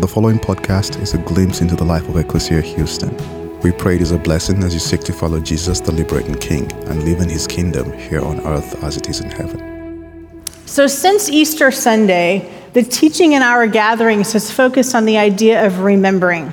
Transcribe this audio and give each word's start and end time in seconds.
The 0.00 0.08
following 0.08 0.38
podcast 0.38 1.00
is 1.00 1.12
a 1.12 1.18
glimpse 1.18 1.60
into 1.60 1.76
the 1.76 1.84
life 1.84 2.08
of 2.08 2.16
Ecclesia 2.16 2.62
Houston. 2.62 3.14
We 3.60 3.72
pray 3.72 3.96
it 3.96 4.00
is 4.00 4.10
a 4.10 4.18
blessing 4.18 4.62
as 4.64 4.72
you 4.72 4.80
seek 4.80 5.02
to 5.02 5.12
follow 5.12 5.38
Jesus, 5.38 5.80
the 5.80 5.92
liberating 5.92 6.34
King, 6.34 6.72
and 6.88 7.04
live 7.04 7.20
in 7.20 7.28
his 7.28 7.46
kingdom 7.46 7.92
here 7.92 8.22
on 8.22 8.40
earth 8.40 8.82
as 8.82 8.96
it 8.96 9.10
is 9.10 9.20
in 9.20 9.30
heaven. 9.30 10.42
So, 10.64 10.86
since 10.86 11.28
Easter 11.28 11.70
Sunday, 11.70 12.50
the 12.72 12.82
teaching 12.82 13.32
in 13.32 13.42
our 13.42 13.66
gatherings 13.66 14.32
has 14.32 14.50
focused 14.50 14.94
on 14.94 15.04
the 15.04 15.18
idea 15.18 15.64
of 15.64 15.80
remembering. 15.80 16.52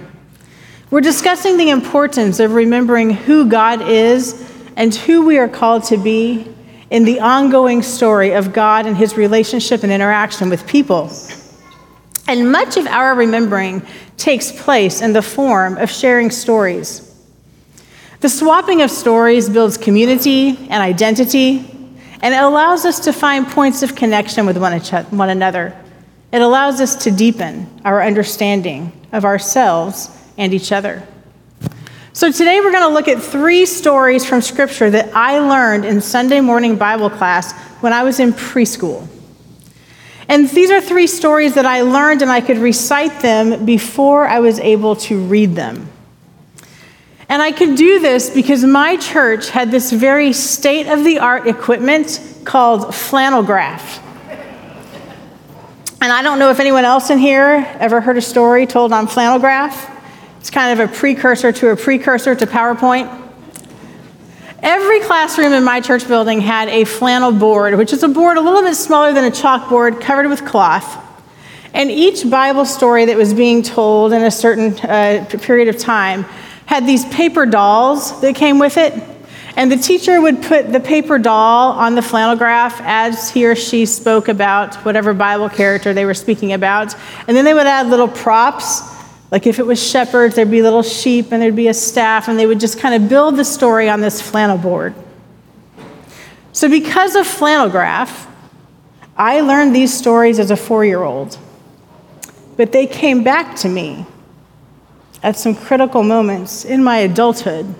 We're 0.91 1.01
discussing 1.01 1.55
the 1.55 1.69
importance 1.69 2.39
of 2.41 2.53
remembering 2.53 3.11
who 3.11 3.47
God 3.49 3.81
is 3.87 4.51
and 4.75 4.93
who 4.93 5.25
we 5.25 5.37
are 5.37 5.49
called 5.49 5.85
to 5.85 5.97
be 5.97 6.53
in 6.91 7.05
the 7.05 7.21
ongoing 7.21 7.83
story 7.83 8.33
of 8.33 8.51
God 8.51 8.85
and 8.85 8.97
his 8.97 9.15
relationship 9.15 9.83
and 9.83 9.91
interaction 9.91 10.49
with 10.49 10.67
people. 10.67 11.09
And 12.29 12.51
much 12.51 12.77
of 12.77 12.85
our 12.85 13.15
remembering 13.15 13.81
takes 14.15 14.51
place 14.51 15.01
in 15.01 15.13
the 15.13 15.21
form 15.23 15.77
of 15.77 15.89
sharing 15.89 16.29
stories. 16.29 17.11
The 18.19 18.29
swapping 18.29 18.83
of 18.83 18.91
stories 18.91 19.49
builds 19.49 19.77
community 19.77 20.49
and 20.49 20.73
identity, 20.73 21.57
and 22.21 22.35
it 22.35 22.43
allows 22.43 22.85
us 22.85 22.99
to 23.05 23.13
find 23.13 23.47
points 23.47 23.81
of 23.81 23.95
connection 23.95 24.45
with 24.45 24.57
one, 24.57 25.29
another. 25.31 25.75
It 26.31 26.43
allows 26.43 26.79
us 26.79 26.95
to 27.05 27.09
deepen 27.09 27.67
our 27.83 28.03
understanding 28.03 28.91
of 29.11 29.25
ourselves 29.25 30.15
and 30.37 30.53
each 30.53 30.71
other. 30.71 31.01
So, 32.13 32.31
today 32.31 32.59
we're 32.59 32.71
going 32.71 32.87
to 32.87 32.93
look 32.93 33.07
at 33.07 33.23
three 33.23 33.65
stories 33.65 34.23
from 34.23 34.41
Scripture 34.41 34.91
that 34.91 35.15
I 35.15 35.39
learned 35.39 35.83
in 35.83 35.99
Sunday 35.99 36.41
morning 36.41 36.75
Bible 36.75 37.09
class 37.09 37.53
when 37.81 37.91
I 37.91 38.03
was 38.03 38.19
in 38.19 38.33
preschool. 38.33 39.07
And 40.29 40.47
these 40.47 40.69
are 40.69 40.79
three 40.79 41.07
stories 41.07 41.55
that 41.55 41.65
I 41.65 41.81
learned 41.81 42.21
and 42.21 42.31
I 42.31 42.39
could 42.39 42.59
recite 42.59 43.21
them 43.21 43.65
before 43.65 44.27
I 44.27 44.39
was 44.39 44.59
able 44.59 44.95
to 44.97 45.19
read 45.19 45.55
them. 45.55 45.89
And 47.27 47.41
I 47.41 47.51
could 47.51 47.75
do 47.75 47.99
this 47.99 48.29
because 48.29 48.63
my 48.63 48.95
church 48.97 49.49
had 49.49 49.71
this 49.71 49.91
very 49.91 50.31
state 50.33 50.87
of 50.87 51.03
the 51.03 51.17
art 51.17 51.47
equipment 51.47 52.21
called 52.43 52.93
flannel 52.93 53.41
graph. 53.41 54.05
And 56.01 56.13
I 56.13 56.21
don't 56.21 56.37
know 56.37 56.51
if 56.51 56.59
anyone 56.59 56.85
else 56.85 57.09
in 57.09 57.17
here 57.17 57.67
ever 57.79 57.99
heard 57.99 58.17
a 58.17 58.21
story 58.21 58.67
told 58.67 58.93
on 58.93 59.07
flannel 59.07 59.39
graph. 59.39 59.89
It's 60.39 60.51
kind 60.51 60.79
of 60.79 60.89
a 60.89 60.93
precursor 60.93 61.51
to 61.51 61.69
a 61.69 61.75
precursor 61.75 62.35
to 62.35 62.45
PowerPoint. 62.45 63.28
Every 64.61 64.99
classroom 64.99 65.53
in 65.53 65.63
my 65.63 65.79
church 65.79 66.05
building 66.05 66.41
had 66.41 66.67
a 66.67 66.83
flannel 66.83 67.31
board, 67.31 67.77
which 67.77 67.93
is 67.93 68.03
a 68.03 68.09
board 68.09 68.37
a 68.37 68.41
little 68.41 68.61
bit 68.61 68.75
smaller 68.75 69.13
than 69.13 69.23
a 69.23 69.31
chalkboard 69.31 70.01
covered 70.01 70.27
with 70.27 70.45
cloth. 70.45 71.05
And 71.73 71.89
each 71.89 72.29
Bible 72.29 72.65
story 72.65 73.05
that 73.05 73.15
was 73.15 73.33
being 73.33 73.63
told 73.63 74.11
in 74.11 74.21
a 74.21 74.31
certain 74.31 74.73
uh, 74.79 75.25
period 75.41 75.69
of 75.69 75.77
time 75.77 76.23
had 76.65 76.85
these 76.85 77.05
paper 77.05 77.45
dolls 77.45 78.19
that 78.19 78.35
came 78.35 78.59
with 78.59 78.75
it. 78.75 78.93
And 79.55 79.71
the 79.71 79.77
teacher 79.77 80.19
would 80.19 80.41
put 80.41 80.73
the 80.73 80.79
paper 80.79 81.17
doll 81.17 81.71
on 81.71 81.95
the 81.95 82.01
flannel 82.01 82.35
graph 82.35 82.81
as 82.81 83.29
he 83.29 83.45
or 83.45 83.55
she 83.55 83.85
spoke 83.85 84.27
about 84.27 84.75
whatever 84.83 85.13
Bible 85.13 85.47
character 85.47 85.93
they 85.93 86.05
were 86.05 86.13
speaking 86.13 86.51
about. 86.51 86.95
And 87.27 87.37
then 87.37 87.45
they 87.45 87.53
would 87.53 87.67
add 87.67 87.87
little 87.87 88.07
props 88.09 88.81
like 89.31 89.45
if 89.45 89.59
it 89.59 89.65
was 89.65 89.81
shepherds, 89.81 90.35
there'd 90.35 90.49
be 90.49 90.61
little 90.61 90.83
sheep 90.83 91.31
and 91.31 91.41
there'd 91.41 91.55
be 91.55 91.67
a 91.67 91.73
staff, 91.73 92.27
and 92.27 92.39
they 92.39 92.47
would 92.47 92.59
just 92.59 92.79
kind 92.79 92.95
of 92.95 93.09
build 93.09 93.37
the 93.37 93.45
story 93.45 93.89
on 93.89 94.01
this 94.01 94.21
flannel 94.21 94.57
board. 94.57 94.95
So, 96.51 96.67
because 96.67 97.15
of 97.15 97.27
flannel 97.27 97.69
graph, 97.69 98.27
I 99.15 99.41
learned 99.41 99.75
these 99.75 99.93
stories 99.93 100.39
as 100.39 100.49
a 100.49 100.57
four 100.57 100.83
year 100.83 101.03
old. 101.03 101.37
But 102.57 102.71
they 102.71 102.87
came 102.87 103.23
back 103.23 103.55
to 103.57 103.69
me 103.69 104.05
at 105.21 105.37
some 105.37 105.55
critical 105.55 106.03
moments 106.03 106.65
in 106.65 106.83
my 106.83 106.97
adulthood. 106.97 107.73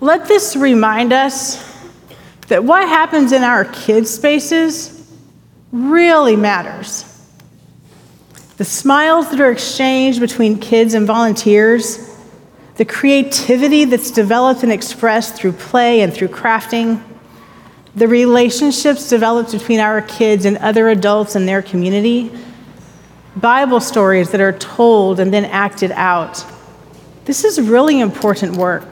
Let 0.00 0.28
this 0.28 0.54
remind 0.54 1.12
us 1.12 1.72
that 2.48 2.62
what 2.62 2.88
happens 2.88 3.32
in 3.32 3.42
our 3.42 3.64
kids' 3.64 4.10
spaces 4.10 5.10
really 5.72 6.36
matters. 6.36 7.13
The 8.56 8.64
smiles 8.64 9.30
that 9.30 9.40
are 9.40 9.50
exchanged 9.50 10.20
between 10.20 10.60
kids 10.60 10.94
and 10.94 11.06
volunteers, 11.06 12.08
the 12.76 12.84
creativity 12.84 13.84
that's 13.84 14.12
developed 14.12 14.62
and 14.62 14.70
expressed 14.70 15.34
through 15.34 15.52
play 15.52 16.02
and 16.02 16.14
through 16.14 16.28
crafting, 16.28 17.02
the 17.96 18.06
relationships 18.06 19.08
developed 19.08 19.50
between 19.50 19.80
our 19.80 20.02
kids 20.02 20.44
and 20.44 20.56
other 20.58 20.88
adults 20.88 21.34
in 21.34 21.46
their 21.46 21.62
community, 21.62 22.30
Bible 23.36 23.80
stories 23.80 24.30
that 24.30 24.40
are 24.40 24.52
told 24.52 25.18
and 25.18 25.34
then 25.34 25.44
acted 25.46 25.90
out. 25.92 26.44
This 27.24 27.42
is 27.44 27.60
really 27.60 27.98
important 27.98 28.56
work. 28.56 28.86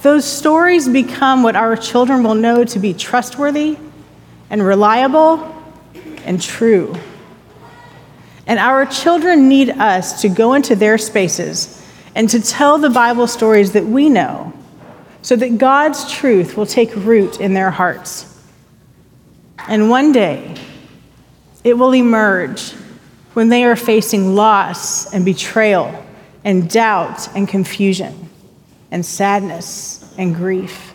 Those 0.00 0.24
stories 0.24 0.88
become 0.88 1.42
what 1.42 1.56
our 1.56 1.76
children 1.76 2.22
will 2.22 2.34
know 2.34 2.64
to 2.64 2.78
be 2.78 2.94
trustworthy 2.94 3.76
and 4.48 4.64
reliable 4.64 5.54
and 6.24 6.40
true. 6.40 6.94
And 8.48 8.58
our 8.58 8.86
children 8.86 9.46
need 9.48 9.68
us 9.68 10.22
to 10.22 10.28
go 10.30 10.54
into 10.54 10.74
their 10.74 10.96
spaces 10.96 11.84
and 12.14 12.28
to 12.30 12.40
tell 12.40 12.78
the 12.78 12.88
Bible 12.88 13.26
stories 13.26 13.72
that 13.72 13.84
we 13.84 14.08
know 14.08 14.54
so 15.20 15.36
that 15.36 15.58
God's 15.58 16.10
truth 16.10 16.56
will 16.56 16.64
take 16.64 16.96
root 16.96 17.40
in 17.40 17.52
their 17.52 17.70
hearts. 17.70 18.24
And 19.68 19.90
one 19.90 20.12
day, 20.12 20.56
it 21.62 21.74
will 21.74 21.94
emerge 21.94 22.72
when 23.34 23.50
they 23.50 23.64
are 23.64 23.76
facing 23.76 24.34
loss 24.34 25.12
and 25.12 25.26
betrayal 25.26 26.04
and 26.42 26.70
doubt 26.70 27.28
and 27.36 27.46
confusion 27.46 28.30
and 28.90 29.04
sadness 29.04 30.14
and 30.16 30.34
grief. 30.34 30.94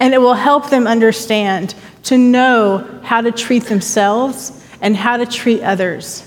And 0.00 0.12
it 0.12 0.18
will 0.18 0.34
help 0.34 0.68
them 0.70 0.88
understand 0.88 1.76
to 2.04 2.18
know 2.18 3.00
how 3.04 3.20
to 3.20 3.30
treat 3.30 3.64
themselves 3.66 4.57
and 4.80 4.96
how 4.96 5.16
to 5.16 5.26
treat 5.26 5.62
others 5.62 6.24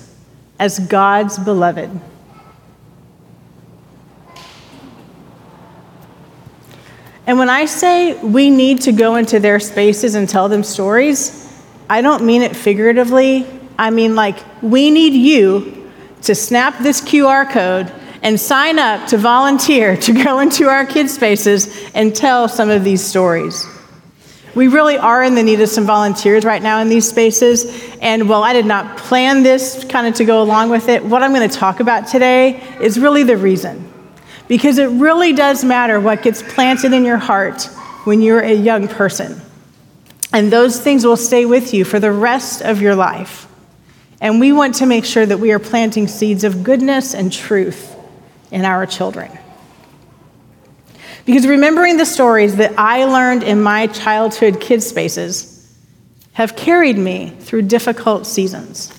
as 0.59 0.79
God's 0.79 1.39
beloved. 1.39 1.89
And 7.28 7.38
when 7.38 7.50
I 7.50 7.66
say 7.66 8.22
we 8.22 8.50
need 8.50 8.81
to 8.81 8.91
go 8.91 9.16
into 9.16 9.40
their 9.40 9.59
spaces 9.59 10.16
and 10.16 10.28
tell 10.28 10.50
them 10.50 10.63
stories, 10.63 11.47
I 11.90 12.01
don't 12.01 12.25
mean 12.25 12.41
it 12.41 12.56
figuratively. 12.56 13.45
I 13.78 13.90
mean, 13.90 14.16
like, 14.16 14.38
we 14.61 14.91
need 14.91 15.13
you 15.13 15.91
to 16.23 16.35
snap 16.35 16.79
this 16.79 17.01
QR 17.01 17.50
code 17.50 17.91
and 18.22 18.40
sign 18.40 18.79
up 18.79 19.07
to 19.07 19.17
volunteer 19.17 19.97
to 19.97 20.23
go 20.23 20.40
into 20.40 20.67
our 20.67 20.85
kids' 20.85 21.13
spaces 21.13 21.90
and 21.94 22.16
tell 22.16 22.47
some 22.47 22.69
of 22.69 22.84
these 22.84 23.03
stories. 23.03 23.66
We 24.53 24.67
really 24.67 24.97
are 24.97 25.23
in 25.23 25.35
the 25.35 25.44
need 25.44 25.62
of 25.62 25.69
some 25.69 25.85
volunteers 25.85 26.44
right 26.44 26.62
now 26.62 26.79
in 26.79 26.89
these 26.89 27.07
spaces. 27.07 27.66
And 28.01 28.28
while 28.28 28.44
I 28.44 28.51
did 28.53 28.66
not 28.66 28.97
plan 28.97 29.44
this 29.44 29.85
kind 29.85 30.07
of 30.07 30.16
to 30.16 30.25
go 30.25 30.41
along 30.41 30.69
with 30.69 30.89
it, 30.89 31.06
what 31.06 31.23
I'm 31.23 31.34
going 31.34 31.50
to 31.50 31.56
talk 31.56 31.79
about 31.79 32.07
today 32.07 32.61
is 32.81 33.00
really 33.00 33.23
the 33.23 33.38
reason. 33.38 33.91
Because 34.47 34.78
it 34.78 34.88
really 34.88 35.31
does 35.31 35.63
matter 35.63 36.00
what 36.00 36.22
gets 36.22 36.44
planted 36.44 36.91
in 36.91 37.06
your 37.06 37.17
heart 37.17 37.63
when 38.03 38.22
you're 38.22 38.41
a 38.41 38.53
young 38.53 38.90
person. 38.90 39.41
And 40.34 40.51
those 40.51 40.79
things 40.79 41.06
will 41.06 41.17
stay 41.17 41.45
with 41.45 41.73
you 41.73 41.85
for 41.85 42.00
the 42.00 42.11
rest 42.11 42.61
of 42.61 42.81
your 42.81 42.95
life. 42.95 43.47
And 44.19 44.40
we 44.40 44.51
want 44.51 44.75
to 44.75 44.85
make 44.85 45.06
sure 45.06 45.25
that 45.25 45.40
we 45.40 45.51
are 45.51 45.59
planting 45.59 46.07
seeds 46.07 46.44
of 46.44 46.63
goodness 46.63 47.16
and 47.16 47.31
truth 47.31 47.95
in 48.51 48.66
our 48.66 48.85
children. 48.85 49.31
Because 51.25 51.45
remembering 51.45 51.97
the 51.97 52.05
stories 52.05 52.55
that 52.55 52.73
I 52.77 53.05
learned 53.05 53.43
in 53.43 53.61
my 53.61 53.87
childhood 53.87 54.59
kids' 54.59 54.87
spaces 54.87 55.47
have 56.33 56.55
carried 56.55 56.97
me 56.97 57.29
through 57.39 57.63
difficult 57.63 58.25
seasons. 58.25 58.97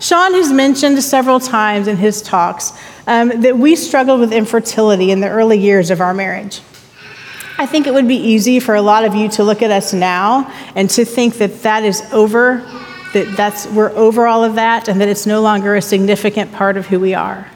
Sean 0.00 0.34
has 0.34 0.52
mentioned 0.52 1.02
several 1.02 1.40
times 1.40 1.88
in 1.88 1.96
his 1.96 2.20
talks 2.20 2.72
um, 3.06 3.40
that 3.40 3.56
we 3.56 3.76
struggled 3.76 4.20
with 4.20 4.32
infertility 4.32 5.10
in 5.10 5.20
the 5.20 5.28
early 5.28 5.58
years 5.58 5.90
of 5.90 6.00
our 6.00 6.12
marriage. 6.12 6.60
I 7.56 7.66
think 7.66 7.86
it 7.86 7.94
would 7.94 8.08
be 8.08 8.16
easy 8.16 8.58
for 8.58 8.74
a 8.74 8.82
lot 8.82 9.04
of 9.04 9.14
you 9.14 9.28
to 9.30 9.44
look 9.44 9.62
at 9.62 9.70
us 9.70 9.92
now 9.92 10.52
and 10.74 10.90
to 10.90 11.04
think 11.04 11.34
that 11.34 11.62
that 11.62 11.84
is 11.84 12.02
over, 12.12 12.58
that 13.12 13.34
that's, 13.36 13.66
we're 13.68 13.90
over 13.90 14.26
all 14.26 14.42
of 14.44 14.56
that, 14.56 14.88
and 14.88 15.00
that 15.00 15.08
it's 15.08 15.24
no 15.24 15.40
longer 15.40 15.76
a 15.76 15.82
significant 15.82 16.52
part 16.52 16.76
of 16.76 16.88
who 16.88 16.98
we 16.98 17.14
are. 17.14 17.48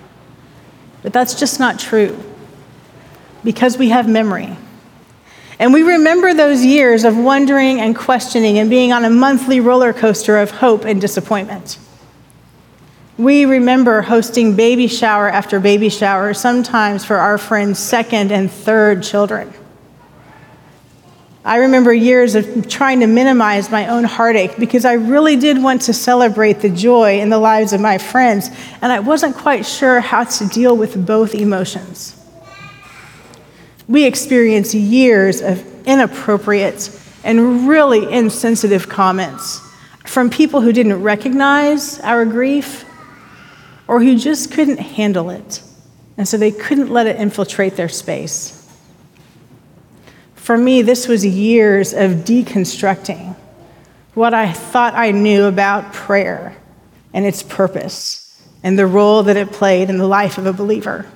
But 1.03 1.12
that's 1.12 1.35
just 1.35 1.58
not 1.58 1.79
true 1.79 2.17
because 3.49 3.79
we 3.79 3.89
have 3.89 4.06
memory. 4.06 4.55
And 5.59 5.73
we 5.73 5.83
remember 5.83 6.35
those 6.35 6.62
years 6.62 7.05
of 7.05 7.17
wondering 7.17 7.81
and 7.81 7.97
questioning 7.97 8.59
and 8.59 8.69
being 8.69 8.93
on 8.93 9.06
a 9.06 9.09
monthly 9.09 9.59
roller 9.59 9.95
coaster 9.95 10.37
of 10.37 10.50
hope 10.50 10.85
and 10.85 11.00
disappointment. 11.00 11.79
We 13.17 13.47
remember 13.47 14.03
hosting 14.03 14.55
baby 14.55 14.87
shower 14.87 15.31
after 15.31 15.61
baby 15.61 15.89
shower, 15.89 16.35
sometimes 16.35 17.06
for 17.06 17.17
our 17.17 17.39
friends' 17.39 17.79
second 17.79 18.33
and 18.33 18.50
third 18.50 19.03
children. 19.03 19.51
I 21.43 21.56
remember 21.56 21.94
years 21.94 22.35
of 22.35 22.69
trying 22.69 23.01
to 23.01 23.06
minimize 23.06 23.71
my 23.71 23.89
own 23.89 24.05
heartache 24.05 24.59
because 24.59 24.85
I 24.85 24.93
really 24.93 25.37
did 25.37 25.62
want 25.62 25.81
to 25.83 25.94
celebrate 25.94 26.61
the 26.61 26.69
joy 26.69 27.19
in 27.19 27.31
the 27.31 27.39
lives 27.39 27.73
of 27.73 27.81
my 27.81 27.97
friends, 27.97 28.51
and 28.83 28.93
I 28.93 29.01
wasn't 29.01 29.37
quite 29.37 29.65
sure 29.65 30.01
how 30.01 30.25
to 30.25 30.49
deal 30.49 30.77
with 30.77 31.06
both 31.06 31.35
emotions. 31.35 32.15
We 33.88 34.05
experienced 34.05 34.75
years 34.75 35.40
of 35.40 35.64
inappropriate 35.87 36.90
and 37.25 37.67
really 37.67 38.12
insensitive 38.12 38.88
comments 38.88 39.61
from 40.05 40.31
people 40.31 40.61
who 40.61 40.73
didn't 40.73 41.02
recognize 41.02 41.99
our 42.00 42.25
grief 42.25 42.85
or 43.87 44.00
who 44.00 44.19
just 44.19 44.52
couldn't 44.52 44.79
handle 44.79 45.31
it, 45.31 45.62
and 46.19 46.29
so 46.29 46.37
they 46.37 46.50
couldn't 46.50 46.90
let 46.90 47.06
it 47.06 47.17
infiltrate 47.17 47.76
their 47.76 47.88
space. 47.88 48.55
For 50.34 50.58
me, 50.58 50.82
this 50.82 51.08
was 51.08 51.25
years 51.25 51.93
of 51.94 52.25
deconstructing 52.25 53.37
what 54.14 54.34
I 54.34 54.52
thought 54.52 54.94
I 54.94 55.12
knew 55.12 55.44
about 55.44 55.93
prayer 55.93 56.56
and 57.14 57.25
its 57.25 57.43
purpose 57.43 58.43
and 58.62 58.79
the 58.79 58.87
role 58.87 59.23
that 59.23 59.37
it 59.37 59.52
played 59.52 59.88
in 59.88 59.99
the 59.99 60.06
life 60.06 60.38
of 60.38 60.46
a 60.46 60.52
believer. 60.52 61.06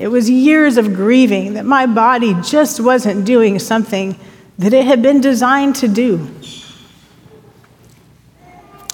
It 0.00 0.08
was 0.08 0.30
years 0.30 0.78
of 0.78 0.94
grieving 0.94 1.52
that 1.54 1.66
my 1.66 1.84
body 1.84 2.34
just 2.42 2.80
wasn't 2.80 3.26
doing 3.26 3.58
something 3.58 4.18
that 4.58 4.72
it 4.72 4.86
had 4.86 5.02
been 5.02 5.20
designed 5.20 5.76
to 5.76 5.88
do. 5.88 6.26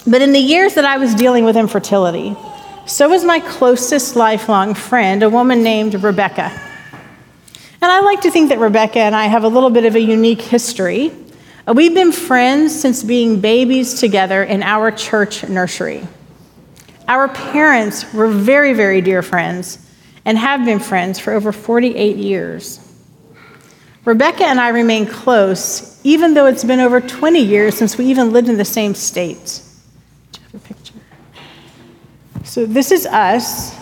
But 0.05 0.20
in 0.20 0.32
the 0.32 0.41
years 0.41 0.75
that 0.75 0.85
I 0.85 0.97
was 0.97 1.14
dealing 1.14 1.44
with 1.44 1.56
infertility, 1.56 2.35
so 2.87 3.08
was 3.08 3.25
my 3.25 3.38
closest 3.38 4.17
lifelong 4.17 4.75
friend, 4.75 5.23
a 5.23 5.31
woman 5.31 5.62
named 5.62 5.94
Rebecca. 6.03 6.50
And 7.81 7.93
I 7.93 8.00
like 8.00 8.23
to 8.23 8.31
think 8.32 8.49
that 8.49 8.59
Rebecca 8.59 8.99
and 8.99 9.14
I 9.14 9.26
have 9.26 9.44
a 9.44 9.49
little 9.49 9.70
bit 9.70 9.85
of 9.85 9.94
a 9.94 10.00
unique 10.00 10.43
history. 10.43 11.12
Uh, 11.69 11.73
we've 11.73 11.94
been 11.94 12.11
friends 12.11 12.75
since 12.75 13.05
being 13.05 13.41
babies 13.41 14.00
together 14.00 14.43
in 14.43 14.64
our 14.64 14.91
church 14.91 15.49
nursery. 15.49 16.05
Our 17.06 17.29
parents 17.29 18.12
were 18.12 18.26
very, 18.26 18.73
very 18.73 19.00
dear 19.00 19.23
friends 19.23 19.86
and 20.26 20.37
have 20.37 20.64
been 20.64 20.81
friends 20.81 21.20
for 21.20 21.32
over 21.32 21.52
48 21.52 22.17
years. 22.17 22.81
Rebecca 24.05 24.44
and 24.44 24.61
I 24.61 24.69
remain 24.69 25.06
close, 25.06 26.00
even 26.05 26.34
though 26.34 26.46
it's 26.46 26.64
been 26.64 26.81
over 26.81 27.00
20 27.00 27.40
years 27.40 27.76
since 27.76 27.96
we 27.96 28.06
even 28.06 28.32
lived 28.32 28.49
in 28.49 28.56
the 28.56 28.64
same 28.64 28.94
state. 28.94 29.62
Do 30.32 30.40
you 30.40 30.46
have 30.52 30.55
a 30.55 30.67
picture? 30.67 30.94
So, 32.44 32.67
this 32.67 32.90
is 32.90 33.06
us, 33.06 33.76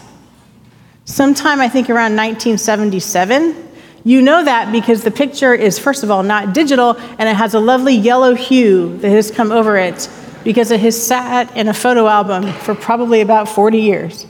sometime 1.07 1.61
I 1.61 1.69
think 1.69 1.89
around 1.89 2.15
1977. 2.15 3.71
You 4.05 4.21
know 4.21 4.45
that 4.45 4.71
because 4.71 5.03
the 5.03 5.11
picture 5.11 5.55
is, 5.55 5.79
first 5.79 6.03
of 6.03 6.11
all, 6.11 6.23
not 6.23 6.53
digital, 6.53 6.97
and 7.19 7.27
it 7.27 7.37
has 7.37 7.55
a 7.55 7.61
lovely 7.61 7.95
yellow 7.95 8.35
hue 8.35 8.99
that 8.99 9.11
has 9.11 9.31
come 9.31 9.51
over 9.51 9.79
it 9.79 10.11
because 10.45 10.71
it 10.71 10.81
has 10.81 11.03
sat 11.03 11.57
in 11.57 11.69
a 11.69 11.75
photo 11.75 12.07
album 12.07 12.53
for 12.53 12.75
probably 12.75 13.23
about 13.23 13.49
40 13.49 13.81
years. 13.81 14.27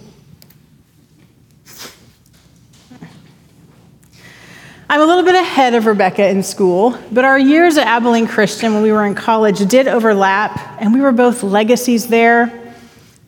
I'm 4.89 5.01
a 5.01 5.07
little 5.07 5.25
bit 5.25 5.35
ahead 5.35 5.75
of 5.75 5.87
Rebecca 5.87 6.29
in 6.29 6.43
school, 6.43 6.99
but 7.11 7.25
our 7.25 7.39
years 7.39 7.79
at 7.79 7.87
Abilene 7.87 8.27
Christian 8.27 8.75
when 8.75 8.83
we 8.83 8.93
were 8.93 9.07
in 9.07 9.15
college 9.15 9.67
did 9.67 9.89
overlap, 9.89 10.79
and 10.79 10.93
we 10.93 11.01
were 11.01 11.13
both 11.13 11.43
legacies 11.43 12.09
there. 12.09 12.53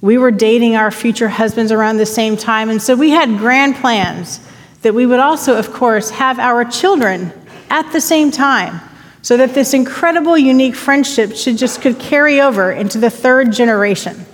We 0.02 0.18
were 0.18 0.30
dating 0.30 0.76
our 0.76 0.90
future 0.90 1.28
husbands 1.28 1.72
around 1.72 1.96
the 1.96 2.04
same 2.04 2.36
time, 2.36 2.68
and 2.68 2.80
so 2.80 2.94
we 2.94 3.10
had 3.10 3.38
grand 3.38 3.76
plans 3.76 4.38
that 4.82 4.94
we 4.94 5.06
would 5.06 5.18
also, 5.18 5.56
of 5.56 5.72
course, 5.72 6.10
have 6.10 6.38
our 6.38 6.62
children 6.62 7.32
at 7.70 7.90
the 7.90 8.02
same 8.02 8.30
time 8.30 8.78
so 9.22 9.38
that 9.38 9.54
this 9.54 9.72
incredible, 9.72 10.36
unique 10.36 10.76
friendship 10.76 11.34
should 11.34 11.56
just 11.56 11.80
could 11.80 11.98
carry 11.98 12.38
over 12.38 12.70
into 12.70 12.98
the 12.98 13.10
third 13.10 13.50
generation. 13.50 14.26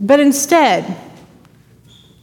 But 0.00 0.18
instead, 0.18 0.96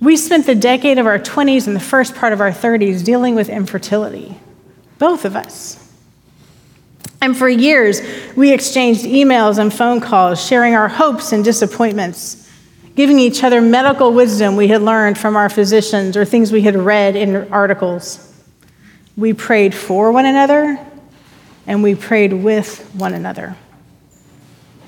we 0.02 0.18
spent 0.18 0.46
the 0.46 0.56
decade 0.56 0.98
of 0.98 1.06
our 1.06 1.20
20s 1.20 1.68
and 1.68 1.76
the 1.76 1.80
first 1.80 2.16
part 2.16 2.34
of 2.34 2.42
our 2.42 2.52
30s 2.52 3.04
dealing 3.04 3.36
with 3.36 3.48
infertility, 3.48 4.38
both 4.98 5.24
of 5.24 5.36
us. 5.36 5.78
And 7.22 7.38
for 7.38 7.48
years, 7.48 8.02
we 8.36 8.52
exchanged 8.52 9.04
emails 9.06 9.60
and 9.60 9.72
phone 9.72 10.02
calls, 10.02 10.44
sharing 10.44 10.74
our 10.74 10.88
hopes 10.88 11.32
and 11.32 11.46
disappointments 11.46 12.42
giving 12.96 13.20
each 13.20 13.44
other 13.44 13.62
medical 13.62 14.12
wisdom 14.12 14.56
we 14.56 14.68
had 14.68 14.82
learned 14.82 15.18
from 15.18 15.36
our 15.36 15.50
physicians 15.50 16.18
or 16.18 16.26
things 16.26 16.52
we 16.52 16.62
had 16.62 16.76
read 16.76 17.16
in 17.16 17.52
articles. 17.52 18.28
We 19.16 19.34
prayed 19.34 19.74
for 19.74 20.12
one 20.12 20.26
another 20.26 20.78
and 21.68 21.84
we 21.84 21.96
prayed 21.96 22.34
with 22.34 22.80
one 22.96 23.14
another. 23.14 23.56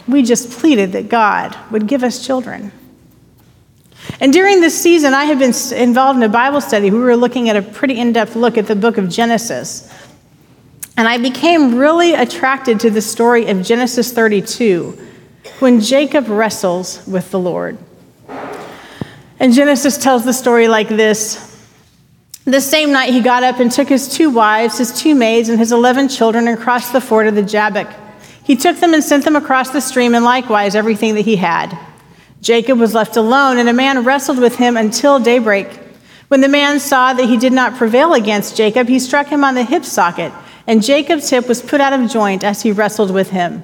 We 0.07 0.21
just 0.23 0.51
pleaded 0.51 0.91
that 0.93 1.07
God 1.07 1.57
would 1.71 1.87
give 1.87 2.03
us 2.03 2.25
children. 2.25 2.71
And 4.19 4.31
during 4.31 4.61
this 4.61 4.79
season, 4.79 5.13
I 5.13 5.25
have 5.25 5.39
been 5.39 5.53
involved 5.77 6.17
in 6.17 6.23
a 6.23 6.29
Bible 6.29 6.61
study. 6.61 6.91
We 6.91 6.99
were 6.99 7.15
looking 7.15 7.49
at 7.49 7.55
a 7.55 7.61
pretty 7.61 7.99
in 7.99 8.13
depth 8.13 8.35
look 8.35 8.57
at 8.57 8.67
the 8.67 8.75
book 8.75 8.97
of 8.97 9.09
Genesis. 9.09 9.91
And 10.95 11.07
I 11.07 11.17
became 11.17 11.75
really 11.75 12.13
attracted 12.13 12.79
to 12.81 12.89
the 12.89 13.01
story 13.01 13.47
of 13.47 13.63
Genesis 13.63 14.11
32 14.11 14.97
when 15.59 15.81
Jacob 15.81 16.27
wrestles 16.27 17.05
with 17.07 17.31
the 17.31 17.39
Lord. 17.39 17.77
And 19.39 19.53
Genesis 19.53 19.97
tells 19.97 20.23
the 20.23 20.33
story 20.33 20.67
like 20.67 20.87
this 20.87 21.59
The 22.45 22.61
same 22.61 22.91
night 22.91 23.13
he 23.13 23.21
got 23.21 23.43
up 23.43 23.59
and 23.59 23.71
took 23.71 23.89
his 23.89 24.07
two 24.07 24.29
wives, 24.29 24.77
his 24.77 24.97
two 24.97 25.15
maids, 25.15 25.49
and 25.49 25.59
his 25.59 25.71
eleven 25.71 26.07
children 26.07 26.47
and 26.47 26.57
crossed 26.57 26.93
the 26.93 27.01
ford 27.01 27.27
of 27.27 27.35
the 27.35 27.41
Jabbok. 27.41 27.91
He 28.43 28.55
took 28.55 28.77
them 28.77 28.93
and 28.93 29.03
sent 29.03 29.23
them 29.23 29.35
across 29.35 29.71
the 29.71 29.81
stream, 29.81 30.13
and 30.15 30.23
likewise 30.23 30.75
everything 30.75 31.15
that 31.15 31.25
he 31.25 31.37
had. 31.37 31.77
Jacob 32.43 32.77
was 32.77 32.93
left 32.93 33.15
alone, 33.15 33.57
and 33.57 33.69
a 33.69 33.73
man 33.73 34.03
wrestled 34.03 34.37
with 34.37 34.57
him 34.57 34.75
until 34.75 35.17
daybreak. 35.17 35.79
When 36.27 36.41
the 36.41 36.49
man 36.49 36.81
saw 36.81 37.13
that 37.13 37.29
he 37.29 37.37
did 37.37 37.53
not 37.53 37.77
prevail 37.77 38.13
against 38.13 38.57
Jacob, 38.57 38.89
he 38.89 38.99
struck 38.99 39.27
him 39.27 39.45
on 39.45 39.55
the 39.55 39.63
hip 39.63 39.85
socket, 39.85 40.33
and 40.67 40.83
Jacob's 40.83 41.29
hip 41.29 41.47
was 41.47 41.61
put 41.61 41.79
out 41.79 41.93
of 41.93 42.11
joint 42.11 42.43
as 42.43 42.61
he 42.61 42.73
wrestled 42.73 43.11
with 43.11 43.29
him. 43.29 43.63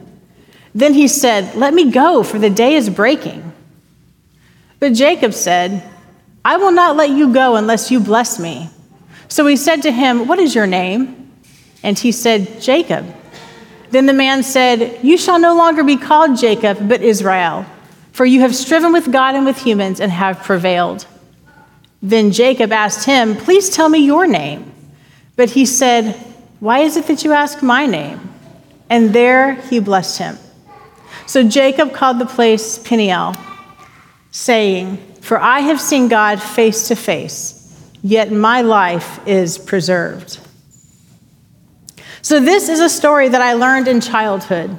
Then 0.73 0.93
he 0.93 1.09
said, 1.09 1.55
Let 1.55 1.73
me 1.73 1.91
go, 1.91 2.23
for 2.23 2.39
the 2.39 2.49
day 2.49 2.75
is 2.75 2.89
breaking. 2.89 3.51
But 4.79 4.93
Jacob 4.93 5.33
said, 5.33 5.83
I 6.45 6.55
will 6.55 6.71
not 6.71 6.95
let 6.95 7.09
you 7.09 7.33
go 7.33 7.57
unless 7.57 7.91
you 7.91 7.99
bless 7.99 8.39
me. 8.39 8.69
So 9.27 9.45
he 9.45 9.57
said 9.57 9.81
to 9.81 9.91
him, 9.91 10.25
What 10.25 10.39
is 10.39 10.55
your 10.55 10.67
name? 10.67 11.33
And 11.83 11.99
he 11.99 12.13
said, 12.13 12.61
Jacob. 12.61 13.13
Then 13.89 14.05
the 14.05 14.13
man 14.13 14.41
said, 14.41 15.03
You 15.03 15.17
shall 15.17 15.37
no 15.37 15.53
longer 15.53 15.83
be 15.83 15.97
called 15.97 16.37
Jacob, 16.37 16.87
but 16.87 17.01
Israel, 17.01 17.65
for 18.19 18.25
you 18.25 18.41
have 18.41 18.53
striven 18.53 18.91
with 18.91 19.13
God 19.13 19.33
and 19.35 19.45
with 19.45 19.57
humans 19.63 20.01
and 20.01 20.11
have 20.11 20.43
prevailed. 20.43 21.07
Then 22.01 22.33
Jacob 22.33 22.73
asked 22.73 23.05
him, 23.05 23.37
Please 23.37 23.69
tell 23.69 23.87
me 23.87 23.99
your 23.99 24.27
name. 24.27 24.73
But 25.37 25.51
he 25.51 25.65
said, 25.65 26.15
Why 26.59 26.79
is 26.79 26.97
it 26.97 27.07
that 27.07 27.23
you 27.23 27.31
ask 27.31 27.63
my 27.63 27.85
name? 27.85 28.19
And 28.89 29.13
there 29.13 29.53
he 29.53 29.79
blessed 29.79 30.17
him. 30.17 30.37
So 31.27 31.47
Jacob 31.47 31.93
called 31.93 32.19
the 32.19 32.25
place 32.25 32.77
Peniel 32.77 33.35
saying, 34.31 34.97
For 35.21 35.39
I 35.39 35.61
have 35.61 35.79
seen 35.79 36.09
God 36.09 36.43
face 36.43 36.89
to 36.89 36.97
face, 36.97 37.73
yet 38.01 38.33
my 38.33 38.63
life 38.63 39.25
is 39.25 39.57
preserved. 39.57 40.41
So, 42.21 42.41
this 42.41 42.67
is 42.67 42.81
a 42.81 42.89
story 42.89 43.29
that 43.29 43.41
I 43.41 43.53
learned 43.53 43.87
in 43.87 44.01
childhood. 44.01 44.77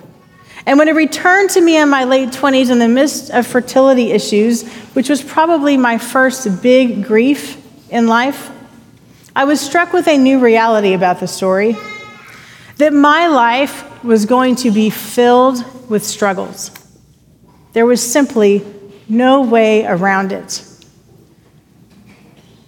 And 0.70 0.78
when 0.78 0.86
it 0.86 0.94
returned 0.94 1.50
to 1.50 1.60
me 1.60 1.78
in 1.78 1.88
my 1.88 2.04
late 2.04 2.28
20s 2.28 2.70
in 2.70 2.78
the 2.78 2.86
midst 2.86 3.28
of 3.30 3.44
fertility 3.44 4.12
issues, 4.12 4.62
which 4.92 5.08
was 5.08 5.20
probably 5.20 5.76
my 5.76 5.98
first 5.98 6.62
big 6.62 7.04
grief 7.04 7.60
in 7.90 8.06
life, 8.06 8.52
I 9.34 9.46
was 9.46 9.60
struck 9.60 9.92
with 9.92 10.06
a 10.06 10.16
new 10.16 10.38
reality 10.38 10.92
about 10.92 11.18
the 11.18 11.26
story 11.26 11.76
that 12.76 12.92
my 12.92 13.26
life 13.26 14.04
was 14.04 14.26
going 14.26 14.54
to 14.56 14.70
be 14.70 14.90
filled 14.90 15.90
with 15.90 16.04
struggles. 16.04 16.70
There 17.72 17.84
was 17.84 18.00
simply 18.00 18.64
no 19.08 19.40
way 19.42 19.84
around 19.84 20.30
it. 20.30 20.62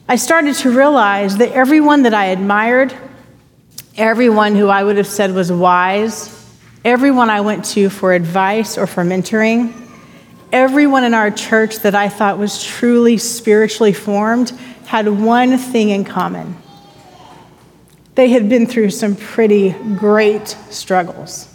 I 0.09 0.17
started 0.17 0.57
to 0.57 0.77
realize 0.77 1.37
that 1.37 1.53
everyone 1.53 2.03
that 2.03 2.15
I 2.15 2.27
admired, 2.27 2.93
everyone 3.97 4.57
who 4.57 4.67
I 4.67 4.83
would 4.83 4.97
have 4.97 5.07
said 5.07 5.33
was 5.33 5.53
wise, 5.53 6.42
everyone 6.85 7.31
I 7.31 7.41
went 7.41 7.65
to 7.67 7.89
for 7.91 8.13
advice 8.13 8.77
or 8.77 8.87
for 8.87 9.05
mentoring, 9.05 9.73
everyone 10.53 11.05
in 11.05 11.15
our 11.15 11.31
church 11.31 11.79
that 11.81 11.95
I 11.95 12.09
thought 12.09 12.39
was 12.39 12.63
truly 12.63 13.19
spiritually 13.19 13.93
formed 13.93 14.51
had 14.87 15.09
one 15.09 15.57
thing 15.59 15.91
in 15.91 16.05
common. 16.05 16.57
They 18.15 18.29
had 18.29 18.49
been 18.49 18.67
through 18.67 18.91
some 18.91 19.17
pretty 19.17 19.71
great 19.97 20.49
struggles. 20.71 21.49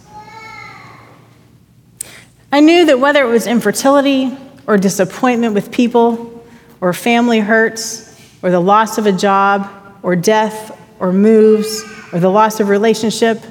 I 2.50 2.60
knew 2.60 2.86
that 2.86 2.98
whether 2.98 3.22
it 3.22 3.28
was 3.28 3.46
infertility, 3.46 4.36
or 4.66 4.76
disappointment 4.76 5.54
with 5.54 5.70
people, 5.70 6.44
or 6.80 6.92
family 6.92 7.40
hurts, 7.40 8.18
or 8.42 8.50
the 8.50 8.60
loss 8.60 8.98
of 8.98 9.06
a 9.06 9.12
job, 9.12 9.70
or 10.02 10.16
death, 10.16 10.76
or 10.98 11.12
moves, 11.12 11.82
or 12.12 12.18
the 12.18 12.30
loss 12.30 12.60
of 12.60 12.68
relationship, 12.68 13.42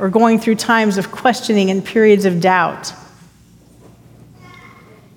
or 0.00 0.08
going 0.08 0.38
through 0.40 0.54
times 0.54 0.96
of 0.96 1.12
questioning 1.12 1.70
and 1.70 1.84
periods 1.84 2.24
of 2.24 2.40
doubt. 2.40 2.94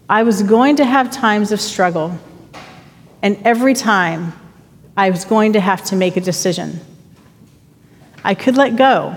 I 0.10 0.24
was 0.24 0.44
going 0.44 0.76
to 0.76 0.86
have 0.86 1.10
times 1.10 1.54
of 1.54 1.62
struggle, 1.62 2.20
and 3.22 3.40
every 3.46 3.74
time 3.74 4.34
I 4.98 5.10
was 5.10 5.24
going 5.24 5.54
to 5.54 5.62
have 5.62 5.86
to 5.86 5.96
make 5.96 6.18
a 6.18 6.22
decision. 6.22 6.82
I 8.26 8.36
could 8.36 8.58
let 8.58 8.76
go. 8.76 9.16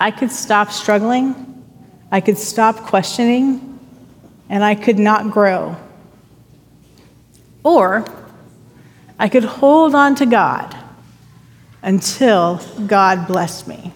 I 0.00 0.10
could 0.10 0.32
stop 0.32 0.72
struggling. 0.72 1.62
I 2.10 2.22
could 2.22 2.38
stop 2.38 2.76
questioning, 2.76 3.78
and 4.48 4.64
I 4.64 4.74
could 4.74 4.98
not 4.98 5.30
grow. 5.30 5.76
Or 7.62 8.06
I 9.18 9.28
could 9.28 9.44
hold 9.44 9.94
on 9.94 10.14
to 10.14 10.24
God 10.24 10.74
until 11.82 12.62
God 12.86 13.26
blessed 13.26 13.68
me. 13.68 13.92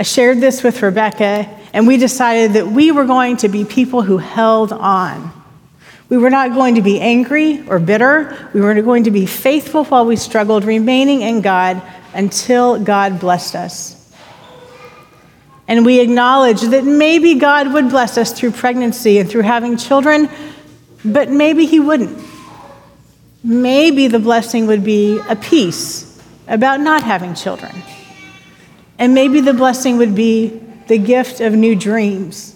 I 0.00 0.02
shared 0.02 0.40
this 0.40 0.62
with 0.62 0.80
Rebecca, 0.80 1.46
and 1.74 1.86
we 1.86 1.98
decided 1.98 2.54
that 2.54 2.66
we 2.66 2.90
were 2.90 3.04
going 3.04 3.36
to 3.36 3.50
be 3.50 3.66
people 3.66 4.00
who 4.00 4.16
held 4.16 4.72
on. 4.72 5.30
We 6.08 6.16
were 6.16 6.30
not 6.30 6.54
going 6.54 6.76
to 6.76 6.80
be 6.80 6.98
angry 6.98 7.62
or 7.68 7.78
bitter. 7.78 8.48
We 8.54 8.62
were 8.62 8.80
going 8.80 9.04
to 9.04 9.10
be 9.10 9.26
faithful 9.26 9.84
while 9.84 10.06
we 10.06 10.16
struggled, 10.16 10.64
remaining 10.64 11.20
in 11.20 11.42
God 11.42 11.82
until 12.14 12.82
God 12.82 13.20
blessed 13.20 13.54
us. 13.54 14.10
And 15.68 15.84
we 15.84 16.00
acknowledge 16.00 16.62
that 16.62 16.84
maybe 16.84 17.34
God 17.34 17.70
would 17.74 17.90
bless 17.90 18.16
us 18.16 18.32
through 18.32 18.52
pregnancy 18.52 19.18
and 19.18 19.28
through 19.28 19.42
having 19.42 19.76
children, 19.76 20.30
but 21.04 21.28
maybe 21.28 21.66
He 21.66 21.78
wouldn't. 21.78 22.26
Maybe 23.44 24.06
the 24.06 24.18
blessing 24.18 24.66
would 24.66 24.82
be 24.82 25.20
a 25.28 25.36
peace 25.36 26.18
about 26.48 26.80
not 26.80 27.02
having 27.02 27.34
children. 27.34 27.82
And 29.00 29.14
maybe 29.14 29.40
the 29.40 29.54
blessing 29.54 29.96
would 29.96 30.14
be 30.14 30.48
the 30.86 30.98
gift 30.98 31.40
of 31.40 31.54
new 31.54 31.74
dreams 31.74 32.54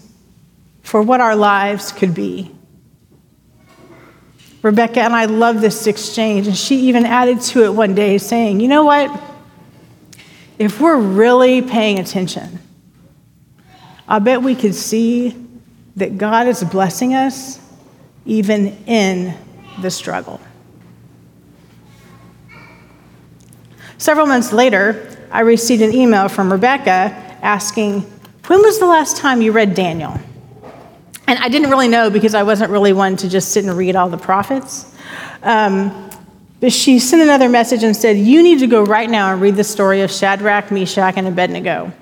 for 0.83 1.01
what 1.01 1.23
our 1.23 1.35
lives 1.35 1.91
could 1.91 2.15
be. 2.15 2.55
Rebecca 4.61 5.01
and 5.01 5.15
I 5.15 5.25
love 5.25 5.63
this 5.63 5.87
exchange, 5.87 6.47
and 6.47 6.57
she 6.57 6.89
even 6.89 7.07
added 7.07 7.41
to 7.41 7.65
it 7.65 7.71
one 7.73 7.95
day, 7.95 8.19
saying, 8.19 8.61
You 8.61 8.69
know 8.69 8.85
what? 8.85 9.23
If 10.59 10.81
we're 10.81 10.99
really 10.99 11.63
paying 11.63 11.99
attention, 11.99 12.59
I 14.07 14.19
bet 14.19 14.43
we 14.43 14.55
could 14.55 14.75
see 14.75 15.35
that 15.97 16.19
God 16.19 16.47
is 16.47 16.63
blessing 16.63 17.15
us 17.15 17.59
even 18.27 18.77
in 18.87 19.35
the 19.81 19.91
struggle. 19.91 20.41
Several 23.97 24.27
months 24.27 24.53
later, 24.53 25.14
I 25.31 25.41
received 25.41 25.83
an 25.83 25.95
email 25.95 26.29
from 26.29 26.53
Rebecca 26.53 26.91
asking, 27.43 28.01
When 28.47 28.63
was 28.63 28.79
the 28.79 28.87
last 28.87 29.17
time 29.17 29.43
you 29.43 29.53
read 29.53 29.75
Daniel? 29.75 30.19
And 31.27 31.39
I 31.39 31.49
didn't 31.49 31.71
really 31.71 31.89
know 31.89 32.11
because 32.11 32.35
I 32.35 32.43
wasn't 32.43 32.71
really 32.71 32.93
one 32.93 33.17
to 33.17 33.29
just 33.29 33.53
sit 33.53 33.65
and 33.65 33.77
read 33.77 33.97
all 33.97 34.09
the 34.09 34.19
prophets. 34.19 34.95
Um, 35.43 36.11
but 36.61 36.73
she 36.73 36.99
sent 36.99 37.23
another 37.23 37.49
message 37.49 37.83
and 37.83 37.97
said, 37.97 38.17
You 38.17 38.43
need 38.43 38.61
to 38.61 38.67
go 38.67 38.85
right 38.85 39.09
now 39.09 39.33
and 39.33 39.41
read 39.41 39.57
the 39.57 39.65
story 39.65 40.03
of 40.03 40.11
Shadrach, 40.11 40.71
Meshach, 40.71 41.15
and 41.17 41.27
Abednego. 41.27 41.93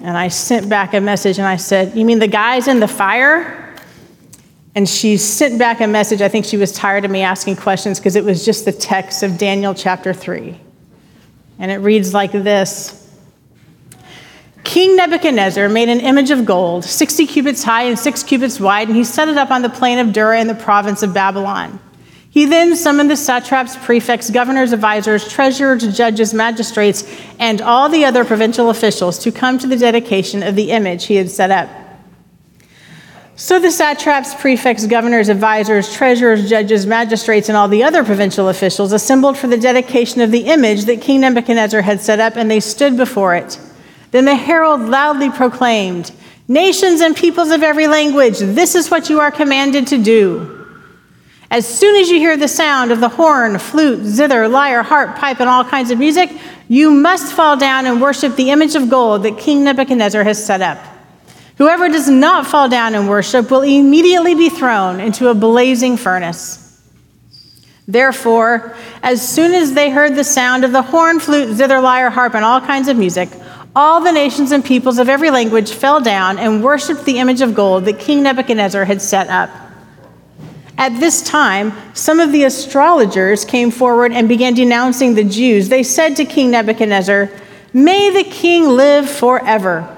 And 0.00 0.16
I 0.16 0.28
sent 0.28 0.68
back 0.68 0.94
a 0.94 1.00
message 1.00 1.38
and 1.38 1.46
I 1.46 1.56
said, 1.56 1.96
You 1.96 2.04
mean 2.04 2.18
the 2.18 2.28
guys 2.28 2.68
in 2.68 2.80
the 2.80 2.88
fire? 2.88 3.74
And 4.74 4.88
she 4.88 5.16
sent 5.16 5.58
back 5.58 5.80
a 5.80 5.86
message. 5.86 6.22
I 6.22 6.28
think 6.28 6.44
she 6.44 6.56
was 6.56 6.72
tired 6.72 7.04
of 7.04 7.10
me 7.10 7.22
asking 7.22 7.56
questions 7.56 7.98
because 7.98 8.14
it 8.14 8.24
was 8.24 8.44
just 8.44 8.64
the 8.64 8.72
text 8.72 9.22
of 9.22 9.36
Daniel 9.36 9.74
chapter 9.74 10.12
3. 10.12 10.60
And 11.58 11.70
it 11.70 11.78
reads 11.78 12.14
like 12.14 12.32
this 12.32 12.94
King 14.64 14.96
Nebuchadnezzar 14.96 15.68
made 15.68 15.88
an 15.88 16.00
image 16.00 16.30
of 16.30 16.44
gold, 16.44 16.84
60 16.84 17.26
cubits 17.26 17.62
high 17.62 17.84
and 17.84 17.98
6 17.98 18.22
cubits 18.24 18.60
wide, 18.60 18.88
and 18.88 18.96
he 18.96 19.04
set 19.04 19.28
it 19.28 19.38
up 19.38 19.50
on 19.50 19.62
the 19.62 19.70
plain 19.70 19.98
of 19.98 20.12
Dura 20.12 20.40
in 20.40 20.46
the 20.46 20.54
province 20.54 21.02
of 21.02 21.14
Babylon. 21.14 21.80
He 22.30 22.44
then 22.44 22.76
summoned 22.76 23.10
the 23.10 23.16
satraps, 23.16 23.76
prefects, 23.76 24.30
governors, 24.30 24.72
advisors, 24.72 25.26
treasurers, 25.26 25.96
judges, 25.96 26.34
magistrates, 26.34 27.02
and 27.38 27.62
all 27.62 27.88
the 27.88 28.04
other 28.04 28.24
provincial 28.24 28.68
officials 28.68 29.18
to 29.20 29.32
come 29.32 29.58
to 29.58 29.66
the 29.66 29.76
dedication 29.76 30.42
of 30.42 30.54
the 30.54 30.70
image 30.70 31.06
he 31.06 31.16
had 31.16 31.30
set 31.30 31.50
up. 31.50 31.68
So 33.40 33.60
the 33.60 33.70
satraps, 33.70 34.34
prefects, 34.34 34.84
governors, 34.88 35.28
advisors, 35.28 35.94
treasurers, 35.94 36.50
judges, 36.50 36.86
magistrates, 36.86 37.48
and 37.48 37.56
all 37.56 37.68
the 37.68 37.84
other 37.84 38.02
provincial 38.02 38.48
officials 38.48 38.92
assembled 38.92 39.38
for 39.38 39.46
the 39.46 39.56
dedication 39.56 40.20
of 40.20 40.32
the 40.32 40.46
image 40.46 40.86
that 40.86 41.00
King 41.00 41.20
Nebuchadnezzar 41.20 41.82
had 41.82 42.00
set 42.00 42.18
up, 42.18 42.34
and 42.34 42.50
they 42.50 42.58
stood 42.58 42.96
before 42.96 43.36
it. 43.36 43.56
Then 44.10 44.24
the 44.24 44.34
herald 44.34 44.80
loudly 44.80 45.30
proclaimed, 45.30 46.10
Nations 46.48 47.00
and 47.00 47.14
peoples 47.14 47.50
of 47.50 47.62
every 47.62 47.86
language, 47.86 48.40
this 48.40 48.74
is 48.74 48.90
what 48.90 49.08
you 49.08 49.20
are 49.20 49.30
commanded 49.30 49.86
to 49.86 50.02
do. 50.02 50.66
As 51.48 51.64
soon 51.64 51.94
as 51.94 52.08
you 52.08 52.16
hear 52.16 52.36
the 52.36 52.48
sound 52.48 52.90
of 52.90 52.98
the 52.98 53.08
horn, 53.08 53.56
flute, 53.60 54.04
zither, 54.04 54.48
lyre, 54.48 54.82
harp, 54.82 55.14
pipe, 55.14 55.38
and 55.38 55.48
all 55.48 55.64
kinds 55.64 55.92
of 55.92 55.98
music, 56.00 56.28
you 56.66 56.90
must 56.90 57.32
fall 57.32 57.56
down 57.56 57.86
and 57.86 58.02
worship 58.02 58.34
the 58.34 58.50
image 58.50 58.74
of 58.74 58.90
gold 58.90 59.22
that 59.22 59.38
King 59.38 59.62
Nebuchadnezzar 59.62 60.24
has 60.24 60.44
set 60.44 60.60
up. 60.60 60.97
Whoever 61.58 61.88
does 61.88 62.08
not 62.08 62.46
fall 62.46 62.68
down 62.68 62.94
and 62.94 63.08
worship 63.08 63.50
will 63.50 63.62
immediately 63.62 64.36
be 64.36 64.48
thrown 64.48 65.00
into 65.00 65.26
a 65.28 65.34
blazing 65.34 65.96
furnace. 65.96 66.64
Therefore, 67.88 68.76
as 69.02 69.26
soon 69.26 69.52
as 69.52 69.72
they 69.72 69.90
heard 69.90 70.14
the 70.14 70.22
sound 70.22 70.64
of 70.64 70.70
the 70.70 70.82
horn, 70.82 71.18
flute, 71.18 71.56
zither, 71.56 71.80
lyre, 71.80 72.10
harp, 72.10 72.34
and 72.36 72.44
all 72.44 72.60
kinds 72.60 72.86
of 72.86 72.96
music, 72.96 73.28
all 73.74 74.00
the 74.00 74.12
nations 74.12 74.52
and 74.52 74.64
peoples 74.64 74.98
of 74.98 75.08
every 75.08 75.30
language 75.30 75.72
fell 75.72 76.00
down 76.00 76.38
and 76.38 76.62
worshiped 76.62 77.04
the 77.04 77.18
image 77.18 77.40
of 77.40 77.56
gold 77.56 77.86
that 77.86 77.98
King 77.98 78.22
Nebuchadnezzar 78.22 78.84
had 78.84 79.02
set 79.02 79.28
up. 79.28 79.50
At 80.76 81.00
this 81.00 81.22
time, 81.22 81.72
some 81.92 82.20
of 82.20 82.30
the 82.30 82.44
astrologers 82.44 83.44
came 83.44 83.72
forward 83.72 84.12
and 84.12 84.28
began 84.28 84.54
denouncing 84.54 85.14
the 85.14 85.24
Jews. 85.24 85.68
They 85.68 85.82
said 85.82 86.14
to 86.16 86.24
King 86.24 86.52
Nebuchadnezzar, 86.52 87.28
May 87.72 88.10
the 88.10 88.30
king 88.30 88.68
live 88.68 89.10
forever. 89.10 89.97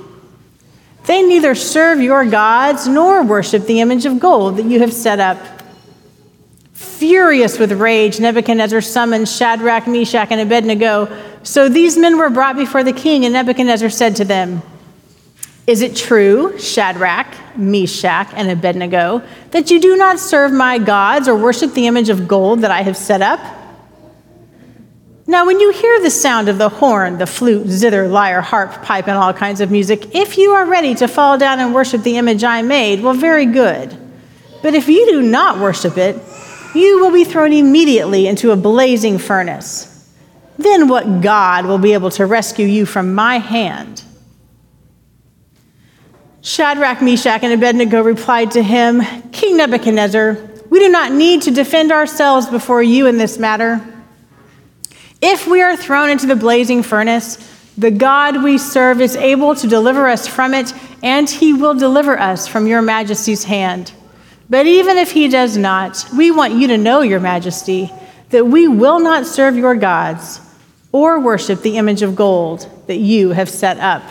They 1.05 1.23
neither 1.23 1.55
serve 1.55 1.99
your 1.99 2.25
gods 2.25 2.87
nor 2.87 3.23
worship 3.23 3.65
the 3.65 3.81
image 3.81 4.05
of 4.05 4.19
gold 4.19 4.57
that 4.57 4.65
you 4.65 4.79
have 4.79 4.93
set 4.93 5.19
up. 5.19 5.37
Furious 6.73 7.57
with 7.57 7.71
rage, 7.71 8.19
Nebuchadnezzar 8.19 8.81
summoned 8.81 9.27
Shadrach, 9.27 9.87
Meshach, 9.87 10.27
and 10.29 10.39
Abednego. 10.39 11.09
So 11.43 11.67
these 11.67 11.97
men 11.97 12.17
were 12.17 12.29
brought 12.29 12.55
before 12.55 12.83
the 12.83 12.93
king, 12.93 13.25
and 13.25 13.33
Nebuchadnezzar 13.33 13.89
said 13.89 14.15
to 14.17 14.25
them, 14.25 14.61
Is 15.65 15.81
it 15.81 15.95
true, 15.95 16.57
Shadrach, 16.59 17.57
Meshach, 17.57 18.31
and 18.35 18.51
Abednego, 18.51 19.23
that 19.49 19.71
you 19.71 19.79
do 19.79 19.97
not 19.97 20.19
serve 20.19 20.51
my 20.51 20.77
gods 20.77 21.27
or 21.27 21.35
worship 21.35 21.73
the 21.73 21.87
image 21.87 22.09
of 22.09 22.27
gold 22.27 22.61
that 22.61 22.71
I 22.71 22.83
have 22.83 22.95
set 22.95 23.23
up? 23.23 23.39
Now, 25.27 25.45
when 25.45 25.59
you 25.59 25.71
hear 25.71 26.01
the 26.01 26.09
sound 26.09 26.49
of 26.49 26.57
the 26.57 26.69
horn, 26.69 27.17
the 27.17 27.27
flute, 27.27 27.67
zither, 27.67 28.07
lyre, 28.07 28.41
harp, 28.41 28.81
pipe, 28.83 29.07
and 29.07 29.17
all 29.17 29.33
kinds 29.33 29.61
of 29.61 29.69
music, 29.69 30.15
if 30.15 30.37
you 30.37 30.51
are 30.51 30.65
ready 30.65 30.95
to 30.95 31.07
fall 31.07 31.37
down 31.37 31.59
and 31.59 31.73
worship 31.73 32.01
the 32.01 32.17
image 32.17 32.43
I 32.43 32.63
made, 32.63 33.01
well, 33.01 33.13
very 33.13 33.45
good. 33.45 33.95
But 34.61 34.73
if 34.73 34.87
you 34.87 35.05
do 35.11 35.21
not 35.21 35.59
worship 35.59 35.97
it, 35.97 36.15
you 36.73 36.99
will 36.99 37.11
be 37.11 37.23
thrown 37.23 37.53
immediately 37.53 38.27
into 38.27 38.51
a 38.51 38.55
blazing 38.55 39.19
furnace. 39.19 40.09
Then 40.57 40.87
what 40.87 41.21
God 41.21 41.65
will 41.65 41.77
be 41.77 41.93
able 41.93 42.11
to 42.11 42.25
rescue 42.25 42.65
you 42.65 42.85
from 42.85 43.13
my 43.13 43.37
hand? 43.37 44.03
Shadrach, 46.41 47.01
Meshach, 47.01 47.43
and 47.43 47.53
Abednego 47.53 48.01
replied 48.01 48.51
to 48.51 48.63
him, 48.63 49.01
King 49.31 49.57
Nebuchadnezzar, 49.57 50.37
we 50.69 50.79
do 50.79 50.89
not 50.89 51.11
need 51.11 51.43
to 51.43 51.51
defend 51.51 51.91
ourselves 51.91 52.47
before 52.47 52.81
you 52.81 53.05
in 53.05 53.17
this 53.17 53.37
matter. 53.37 53.85
If 55.21 55.47
we 55.47 55.61
are 55.61 55.77
thrown 55.77 56.09
into 56.09 56.25
the 56.25 56.35
blazing 56.35 56.81
furnace, 56.81 57.37
the 57.77 57.91
God 57.91 58.43
we 58.43 58.57
serve 58.57 58.99
is 59.01 59.15
able 59.15 59.55
to 59.55 59.67
deliver 59.67 60.07
us 60.07 60.27
from 60.27 60.53
it, 60.53 60.73
and 61.03 61.29
he 61.29 61.53
will 61.53 61.75
deliver 61.75 62.19
us 62.19 62.47
from 62.47 62.67
your 62.67 62.81
majesty's 62.81 63.43
hand. 63.43 63.93
But 64.49 64.65
even 64.65 64.97
if 64.97 65.11
he 65.11 65.27
does 65.27 65.55
not, 65.55 66.05
we 66.17 66.31
want 66.31 66.55
you 66.55 66.67
to 66.67 66.77
know, 66.77 67.01
your 67.01 67.19
majesty, 67.19 67.91
that 68.31 68.45
we 68.45 68.67
will 68.67 68.99
not 68.99 69.25
serve 69.25 69.55
your 69.55 69.75
gods 69.75 70.41
or 70.91 71.19
worship 71.19 71.61
the 71.61 71.77
image 71.77 72.01
of 72.01 72.15
gold 72.15 72.67
that 72.87 72.97
you 72.97 73.29
have 73.29 73.49
set 73.49 73.77
up. 73.77 74.03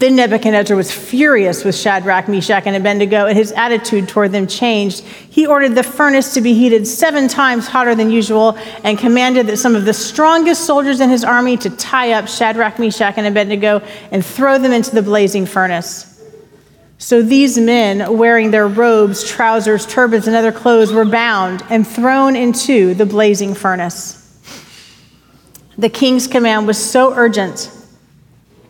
Then 0.00 0.16
Nebuchadnezzar 0.16 0.74
was 0.74 0.90
furious 0.90 1.62
with 1.62 1.76
Shadrach, 1.76 2.26
Meshach, 2.26 2.62
and 2.64 2.74
Abednego, 2.74 3.26
and 3.26 3.36
his 3.36 3.52
attitude 3.52 4.08
toward 4.08 4.32
them 4.32 4.46
changed. 4.46 5.00
He 5.00 5.46
ordered 5.46 5.74
the 5.74 5.82
furnace 5.82 6.32
to 6.32 6.40
be 6.40 6.54
heated 6.54 6.86
seven 6.86 7.28
times 7.28 7.68
hotter 7.68 7.94
than 7.94 8.10
usual 8.10 8.56
and 8.82 8.98
commanded 8.98 9.46
that 9.48 9.58
some 9.58 9.76
of 9.76 9.84
the 9.84 9.92
strongest 9.92 10.64
soldiers 10.64 11.00
in 11.00 11.10
his 11.10 11.22
army 11.22 11.58
to 11.58 11.68
tie 11.68 12.12
up 12.12 12.28
Shadrach, 12.28 12.78
Meshach, 12.78 13.18
and 13.18 13.26
Abednego 13.26 13.82
and 14.10 14.24
throw 14.24 14.56
them 14.56 14.72
into 14.72 14.90
the 14.94 15.02
blazing 15.02 15.44
furnace. 15.44 16.06
So 16.96 17.20
these 17.20 17.58
men, 17.58 18.16
wearing 18.16 18.52
their 18.52 18.68
robes, 18.68 19.22
trousers, 19.22 19.84
turbans, 19.84 20.26
and 20.26 20.34
other 20.34 20.50
clothes, 20.50 20.94
were 20.94 21.04
bound 21.04 21.62
and 21.68 21.86
thrown 21.86 22.36
into 22.36 22.94
the 22.94 23.04
blazing 23.04 23.52
furnace. 23.52 24.16
The 25.76 25.90
king's 25.90 26.26
command 26.26 26.66
was 26.66 26.78
so 26.78 27.12
urgent 27.12 27.70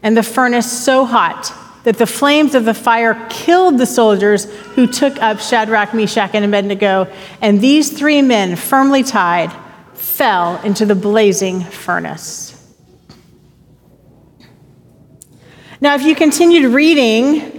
and 0.02 0.16
the 0.16 0.22
furnace 0.22 0.70
so 0.70 1.04
hot 1.04 1.52
that 1.84 1.96
the 1.96 2.06
flames 2.06 2.54
of 2.54 2.64
the 2.64 2.74
fire 2.74 3.26
killed 3.30 3.78
the 3.78 3.86
soldiers 3.86 4.44
who 4.74 4.86
took 4.86 5.16
up 5.22 5.40
Shadrach, 5.40 5.94
Meshach, 5.94 6.34
and 6.34 6.44
Abednego, 6.44 7.06
and 7.40 7.60
these 7.60 7.90
three 7.96 8.20
men, 8.20 8.56
firmly 8.56 9.02
tied, 9.02 9.50
fell 9.94 10.60
into 10.62 10.84
the 10.84 10.94
blazing 10.94 11.62
furnace. 11.62 12.56
Now, 15.80 15.94
if 15.94 16.02
you 16.02 16.14
continued 16.14 16.74
reading 16.74 17.56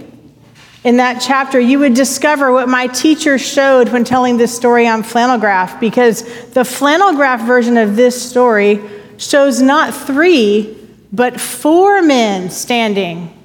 in 0.84 0.98
that 0.98 1.20
chapter, 1.20 1.58
you 1.58 1.80
would 1.80 1.94
discover 1.94 2.52
what 2.52 2.68
my 2.68 2.86
teacher 2.86 3.38
showed 3.38 3.88
when 3.88 4.04
telling 4.04 4.36
this 4.36 4.54
story 4.54 4.86
on 4.86 5.02
flannel 5.02 5.38
graph, 5.38 5.80
because 5.80 6.22
the 6.50 6.64
flannel 6.64 7.14
graph 7.14 7.44
version 7.44 7.76
of 7.76 7.96
this 7.96 8.30
story 8.30 8.80
shows 9.16 9.60
not 9.60 9.92
three, 9.92 10.76
but 11.12 11.40
four 11.40 12.02
men 12.02 12.50
standing 12.50 13.38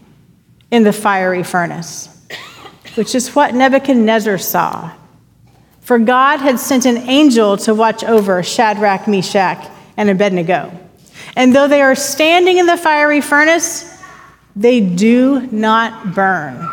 in 0.72 0.84
the 0.84 0.94
fiery 0.94 1.44
furnace, 1.44 2.10
which 2.96 3.14
is 3.14 3.36
what 3.36 3.54
Nebuchadnezzar 3.54 4.38
saw. 4.38 4.92
For 5.82 6.00
God 6.00 6.40
had 6.40 6.60
sent 6.60 6.86
an 6.86 6.98
angel 6.98 7.58
to 7.58 7.74
watch 7.74 8.04
over 8.04 8.42
Shadrach, 8.44 9.08
Meshach, 9.08 9.70
and 9.96 10.10
Abednego. 10.10 10.78
And 11.36 11.56
though 11.56 11.68
they 11.68 11.82
are 11.82 11.96
standing 11.96 12.58
in 12.58 12.66
the 12.66 12.78
fiery 12.78 13.22
furnace, 13.22 13.94
they 14.56 14.80
do 14.80 15.48
not 15.52 16.16
burn. 16.16 16.68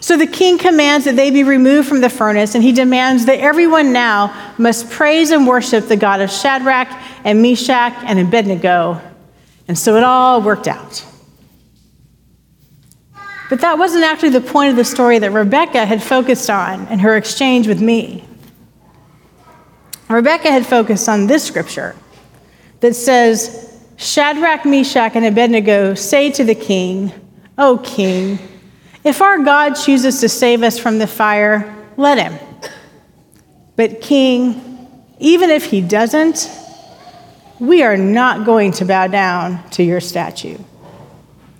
So 0.00 0.16
the 0.16 0.26
king 0.26 0.58
commands 0.58 1.04
that 1.04 1.16
they 1.16 1.30
be 1.30 1.42
removed 1.42 1.88
from 1.88 2.00
the 2.00 2.10
furnace, 2.10 2.54
and 2.54 2.64
he 2.64 2.72
demands 2.72 3.26
that 3.26 3.40
everyone 3.40 3.92
now 3.92 4.52
must 4.58 4.90
praise 4.90 5.30
and 5.30 5.46
worship 5.46 5.86
the 5.86 5.96
God 5.96 6.20
of 6.20 6.30
Shadrach 6.30 6.88
and 7.24 7.42
Meshach 7.42 7.92
and 8.04 8.18
Abednego. 8.18 9.00
And 9.68 9.78
so 9.78 9.96
it 9.96 10.02
all 10.02 10.42
worked 10.42 10.66
out. 10.66 11.04
But 13.50 13.60
that 13.60 13.78
wasn't 13.78 14.04
actually 14.04 14.30
the 14.30 14.40
point 14.40 14.70
of 14.70 14.76
the 14.76 14.84
story 14.84 15.18
that 15.18 15.30
Rebecca 15.30 15.86
had 15.86 16.02
focused 16.02 16.50
on 16.50 16.86
in 16.88 16.98
her 16.98 17.16
exchange 17.16 17.68
with 17.68 17.80
me. 17.80 18.24
Rebecca 20.08 20.50
had 20.50 20.66
focused 20.66 21.08
on 21.08 21.26
this 21.26 21.44
scripture 21.44 21.94
that 22.80 22.94
says, 22.94 23.78
Shadrach, 23.96 24.64
Meshach, 24.64 25.12
and 25.14 25.24
Abednego 25.24 25.94
say 25.94 26.30
to 26.32 26.44
the 26.44 26.54
king, 26.54 27.12
O 27.58 27.78
king, 27.78 28.38
if 29.04 29.22
our 29.22 29.38
God 29.38 29.74
chooses 29.74 30.20
to 30.20 30.28
save 30.28 30.62
us 30.62 30.78
from 30.78 30.98
the 30.98 31.06
fire, 31.06 31.74
let 31.96 32.18
him. 32.18 32.38
But, 33.76 34.00
King, 34.00 34.88
even 35.18 35.50
if 35.50 35.64
he 35.64 35.80
doesn't, 35.80 36.50
we 37.60 37.82
are 37.82 37.96
not 37.96 38.46
going 38.46 38.72
to 38.72 38.84
bow 38.84 39.06
down 39.06 39.68
to 39.70 39.82
your 39.82 40.00
statue, 40.00 40.58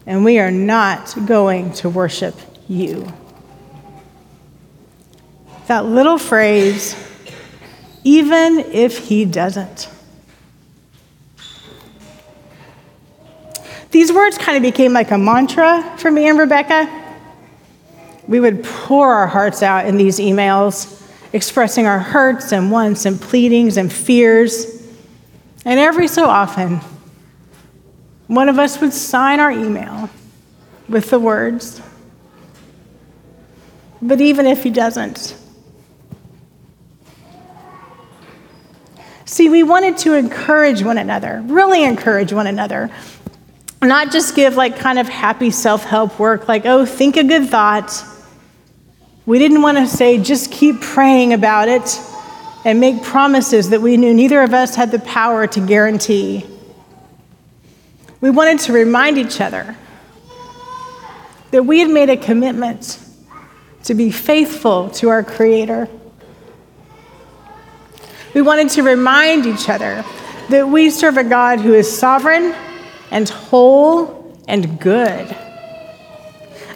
and 0.06 0.24
we 0.24 0.38
are 0.38 0.50
not 0.50 1.14
going 1.26 1.72
to 1.74 1.88
worship 1.88 2.34
you. 2.68 3.12
That 5.66 5.84
little 5.84 6.18
phrase, 6.18 6.96
even 8.04 8.58
if 8.58 8.98
he 8.98 9.24
doesn't. 9.24 9.88
These 13.90 14.12
words 14.12 14.38
kind 14.38 14.56
of 14.56 14.62
became 14.62 14.92
like 14.92 15.10
a 15.10 15.18
mantra 15.18 15.96
for 15.98 16.10
me 16.10 16.28
and 16.28 16.38
Rebecca 16.38 17.06
we 18.28 18.38
would 18.40 18.62
pour 18.62 19.10
our 19.10 19.26
hearts 19.26 19.62
out 19.62 19.86
in 19.86 19.96
these 19.96 20.18
emails, 20.18 21.02
expressing 21.32 21.86
our 21.86 21.98
hurts 21.98 22.52
and 22.52 22.70
wants 22.70 23.06
and 23.06 23.18
pleadings 23.18 23.78
and 23.78 23.90
fears. 23.90 24.77
And 25.68 25.78
every 25.78 26.08
so 26.08 26.24
often, 26.24 26.80
one 28.26 28.48
of 28.48 28.58
us 28.58 28.80
would 28.80 28.94
sign 28.94 29.38
our 29.38 29.50
email 29.50 30.08
with 30.88 31.10
the 31.10 31.18
words, 31.18 31.82
but 34.00 34.18
even 34.18 34.46
if 34.46 34.62
he 34.62 34.70
doesn't, 34.70 35.36
See, 39.26 39.50
we 39.50 39.62
wanted 39.62 39.98
to 39.98 40.14
encourage 40.14 40.82
one 40.82 40.96
another, 40.96 41.42
really 41.44 41.84
encourage 41.84 42.32
one 42.32 42.46
another. 42.46 42.90
Not 43.82 44.10
just 44.10 44.34
give 44.34 44.56
like 44.56 44.78
kind 44.78 44.98
of 44.98 45.06
happy 45.06 45.50
self 45.50 45.84
help 45.84 46.18
work, 46.18 46.48
like, 46.48 46.64
oh, 46.64 46.86
think 46.86 47.18
a 47.18 47.24
good 47.24 47.50
thought. 47.50 48.02
We 49.26 49.38
didn't 49.38 49.60
want 49.60 49.76
to 49.76 49.86
say, 49.86 50.16
just 50.16 50.50
keep 50.50 50.80
praying 50.80 51.34
about 51.34 51.68
it 51.68 52.00
and 52.68 52.80
make 52.80 53.02
promises 53.02 53.70
that 53.70 53.80
we 53.80 53.96
knew 53.96 54.12
neither 54.12 54.42
of 54.42 54.52
us 54.52 54.74
had 54.74 54.90
the 54.90 54.98
power 54.98 55.46
to 55.46 55.58
guarantee. 55.58 56.44
We 58.20 58.28
wanted 58.28 58.58
to 58.66 58.74
remind 58.74 59.16
each 59.16 59.40
other 59.40 59.74
that 61.50 61.62
we 61.62 61.78
had 61.78 61.88
made 61.88 62.10
a 62.10 62.16
commitment 62.18 62.98
to 63.84 63.94
be 63.94 64.10
faithful 64.10 64.90
to 64.90 65.08
our 65.08 65.24
Creator. 65.24 65.88
We 68.34 68.42
wanted 68.42 68.68
to 68.72 68.82
remind 68.82 69.46
each 69.46 69.70
other 69.70 70.04
that 70.50 70.68
we 70.68 70.90
serve 70.90 71.16
a 71.16 71.24
God 71.24 71.60
who 71.60 71.72
is 71.72 71.90
sovereign 71.90 72.54
and 73.10 73.26
whole 73.26 74.36
and 74.46 74.78
good, 74.78 75.34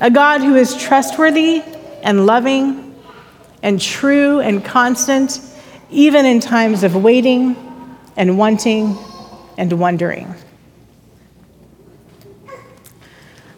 a 0.01 0.11
God 0.11 0.41
who 0.41 0.55
is 0.55 0.75
trustworthy 0.75 1.63
and 2.03 2.25
loving 2.25 2.95
and 3.63 3.79
true 3.79 4.41
and 4.41 4.65
constant, 4.65 5.52
even 5.93 6.27
in 6.27 6.41
times 6.41 6.83
of 6.83 6.97
waiting 6.97 7.57
and 8.17 8.39
wanting 8.39 8.97
and 9.57 9.73
wondering. 9.79 10.35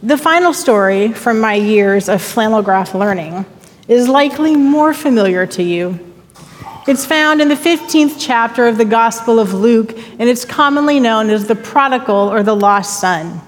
The 0.03 0.19
final 0.19 0.53
story 0.53 1.13
from 1.13 1.41
my 1.41 1.55
years 1.55 2.09
of 2.09 2.21
flannel 2.21 2.61
graph 2.61 2.95
learning 2.95 3.47
is 3.89 4.09
likely 4.09 4.55
more 4.55 4.93
familiar 4.93 5.47
to 5.47 5.63
you. 5.63 5.99
It's 6.87 7.07
found 7.07 7.41
in 7.41 7.49
the 7.49 7.55
15th 7.55 8.17
chapter 8.19 8.67
of 8.67 8.77
the 8.77 8.85
Gospel 8.85 9.41
of 9.41 9.55
Luke, 9.55 9.97
and 9.97 10.29
it's 10.29 10.45
commonly 10.45 11.01
known 11.01 11.31
as 11.31 11.47
the 11.47 11.55
prodigal 11.55 12.31
or 12.31 12.43
the 12.43 12.55
lost 12.55 13.01
son. 13.01 13.41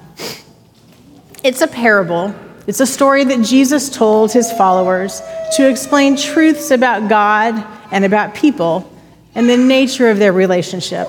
It's 1.45 1.61
a 1.61 1.67
parable 1.67 2.35
it's 2.67 2.81
a 2.81 2.87
story 2.87 3.23
that 3.23 3.45
Jesus 3.45 3.89
told 3.89 4.33
his 4.33 4.51
followers 4.53 5.23
to 5.55 5.69
explain 5.69 6.17
truths 6.17 6.73
about 6.73 7.09
God 7.09 7.55
and 7.91 8.05
about 8.05 8.35
people 8.35 8.91
and 9.35 9.49
the 9.49 9.57
nature 9.57 10.11
of 10.11 10.19
their 10.19 10.33
relationship. 10.33 11.07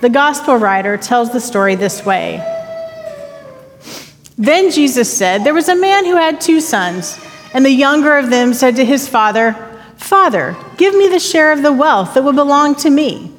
The 0.00 0.10
gospel 0.10 0.56
writer 0.56 0.96
tells 0.96 1.32
the 1.32 1.40
story 1.40 1.76
this 1.76 2.04
way 2.04 2.42
Then 4.36 4.70
Jesus 4.70 5.10
said, 5.10 5.44
There 5.44 5.54
was 5.54 5.68
a 5.68 5.76
man 5.76 6.04
who 6.04 6.16
had 6.16 6.40
two 6.40 6.60
sons, 6.60 7.18
and 7.52 7.64
the 7.64 7.70
younger 7.70 8.16
of 8.18 8.30
them 8.30 8.52
said 8.52 8.76
to 8.76 8.84
his 8.84 9.08
father, 9.08 9.52
Father, 9.96 10.56
give 10.76 10.94
me 10.94 11.08
the 11.08 11.20
share 11.20 11.52
of 11.52 11.62
the 11.62 11.72
wealth 11.72 12.14
that 12.14 12.24
will 12.24 12.32
belong 12.32 12.74
to 12.76 12.90
me. 12.90 13.32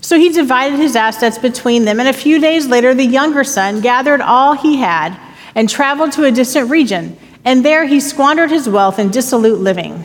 So 0.00 0.18
he 0.18 0.28
divided 0.28 0.78
his 0.78 0.96
assets 0.96 1.36
between 1.36 1.84
them, 1.84 1.98
and 1.98 2.08
a 2.08 2.12
few 2.12 2.40
days 2.40 2.68
later, 2.68 2.94
the 2.94 3.04
younger 3.04 3.42
son 3.42 3.80
gathered 3.80 4.20
all 4.20 4.54
he 4.54 4.76
had 4.76 5.18
and 5.54 5.68
traveled 5.68 6.12
to 6.12 6.24
a 6.24 6.30
distant 6.30 6.70
region, 6.70 7.16
and 7.44 7.64
there 7.64 7.86
he 7.86 7.98
squandered 7.98 8.50
his 8.50 8.68
wealth 8.68 8.98
in 8.98 9.10
dissolute 9.10 9.58
living. 9.58 10.04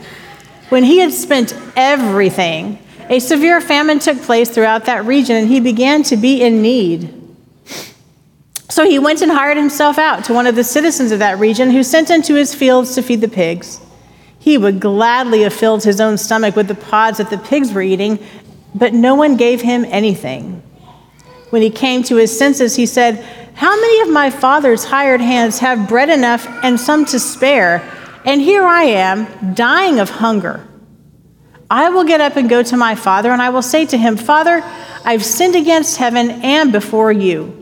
When 0.72 0.84
he 0.84 1.00
had 1.00 1.12
spent 1.12 1.54
everything, 1.76 2.78
a 3.10 3.18
severe 3.18 3.60
famine 3.60 3.98
took 3.98 4.22
place 4.22 4.48
throughout 4.48 4.86
that 4.86 5.04
region, 5.04 5.36
and 5.36 5.46
he 5.46 5.60
began 5.60 6.02
to 6.04 6.16
be 6.16 6.40
in 6.40 6.62
need. 6.62 7.12
So 8.70 8.88
he 8.88 8.98
went 8.98 9.20
and 9.20 9.30
hired 9.30 9.58
himself 9.58 9.98
out 9.98 10.24
to 10.24 10.32
one 10.32 10.46
of 10.46 10.56
the 10.56 10.64
citizens 10.64 11.12
of 11.12 11.18
that 11.18 11.38
region, 11.38 11.72
who 11.72 11.82
sent 11.82 12.08
him 12.08 12.22
to 12.22 12.36
his 12.36 12.54
fields 12.54 12.94
to 12.94 13.02
feed 13.02 13.20
the 13.20 13.28
pigs. 13.28 13.82
He 14.38 14.56
would 14.56 14.80
gladly 14.80 15.42
have 15.42 15.52
filled 15.52 15.84
his 15.84 16.00
own 16.00 16.16
stomach 16.16 16.56
with 16.56 16.68
the 16.68 16.74
pods 16.74 17.18
that 17.18 17.28
the 17.28 17.36
pigs 17.36 17.70
were 17.70 17.82
eating, 17.82 18.18
but 18.74 18.94
no 18.94 19.14
one 19.14 19.36
gave 19.36 19.60
him 19.60 19.84
anything. 19.90 20.62
When 21.50 21.60
he 21.60 21.68
came 21.68 22.02
to 22.04 22.16
his 22.16 22.34
senses, 22.38 22.76
he 22.76 22.86
said, 22.86 23.22
how 23.52 23.78
many 23.78 24.00
of 24.00 24.08
my 24.08 24.30
father's 24.30 24.84
hired 24.84 25.20
hands 25.20 25.58
have 25.58 25.86
bread 25.86 26.08
enough 26.08 26.46
and 26.62 26.80
some 26.80 27.04
to 27.04 27.20
spare? 27.20 27.86
And 28.24 28.40
here 28.40 28.64
I 28.64 28.84
am, 28.84 29.54
dying 29.54 29.98
of 29.98 30.10
hunger. 30.10 30.66
I 31.70 31.88
will 31.88 32.04
get 32.04 32.20
up 32.20 32.36
and 32.36 32.48
go 32.48 32.62
to 32.62 32.76
my 32.76 32.94
father, 32.94 33.32
and 33.32 33.40
I 33.40 33.50
will 33.50 33.62
say 33.62 33.86
to 33.86 33.96
him, 33.96 34.16
Father, 34.16 34.62
I've 35.04 35.24
sinned 35.24 35.56
against 35.56 35.96
heaven 35.96 36.30
and 36.30 36.70
before 36.70 37.10
you. 37.10 37.58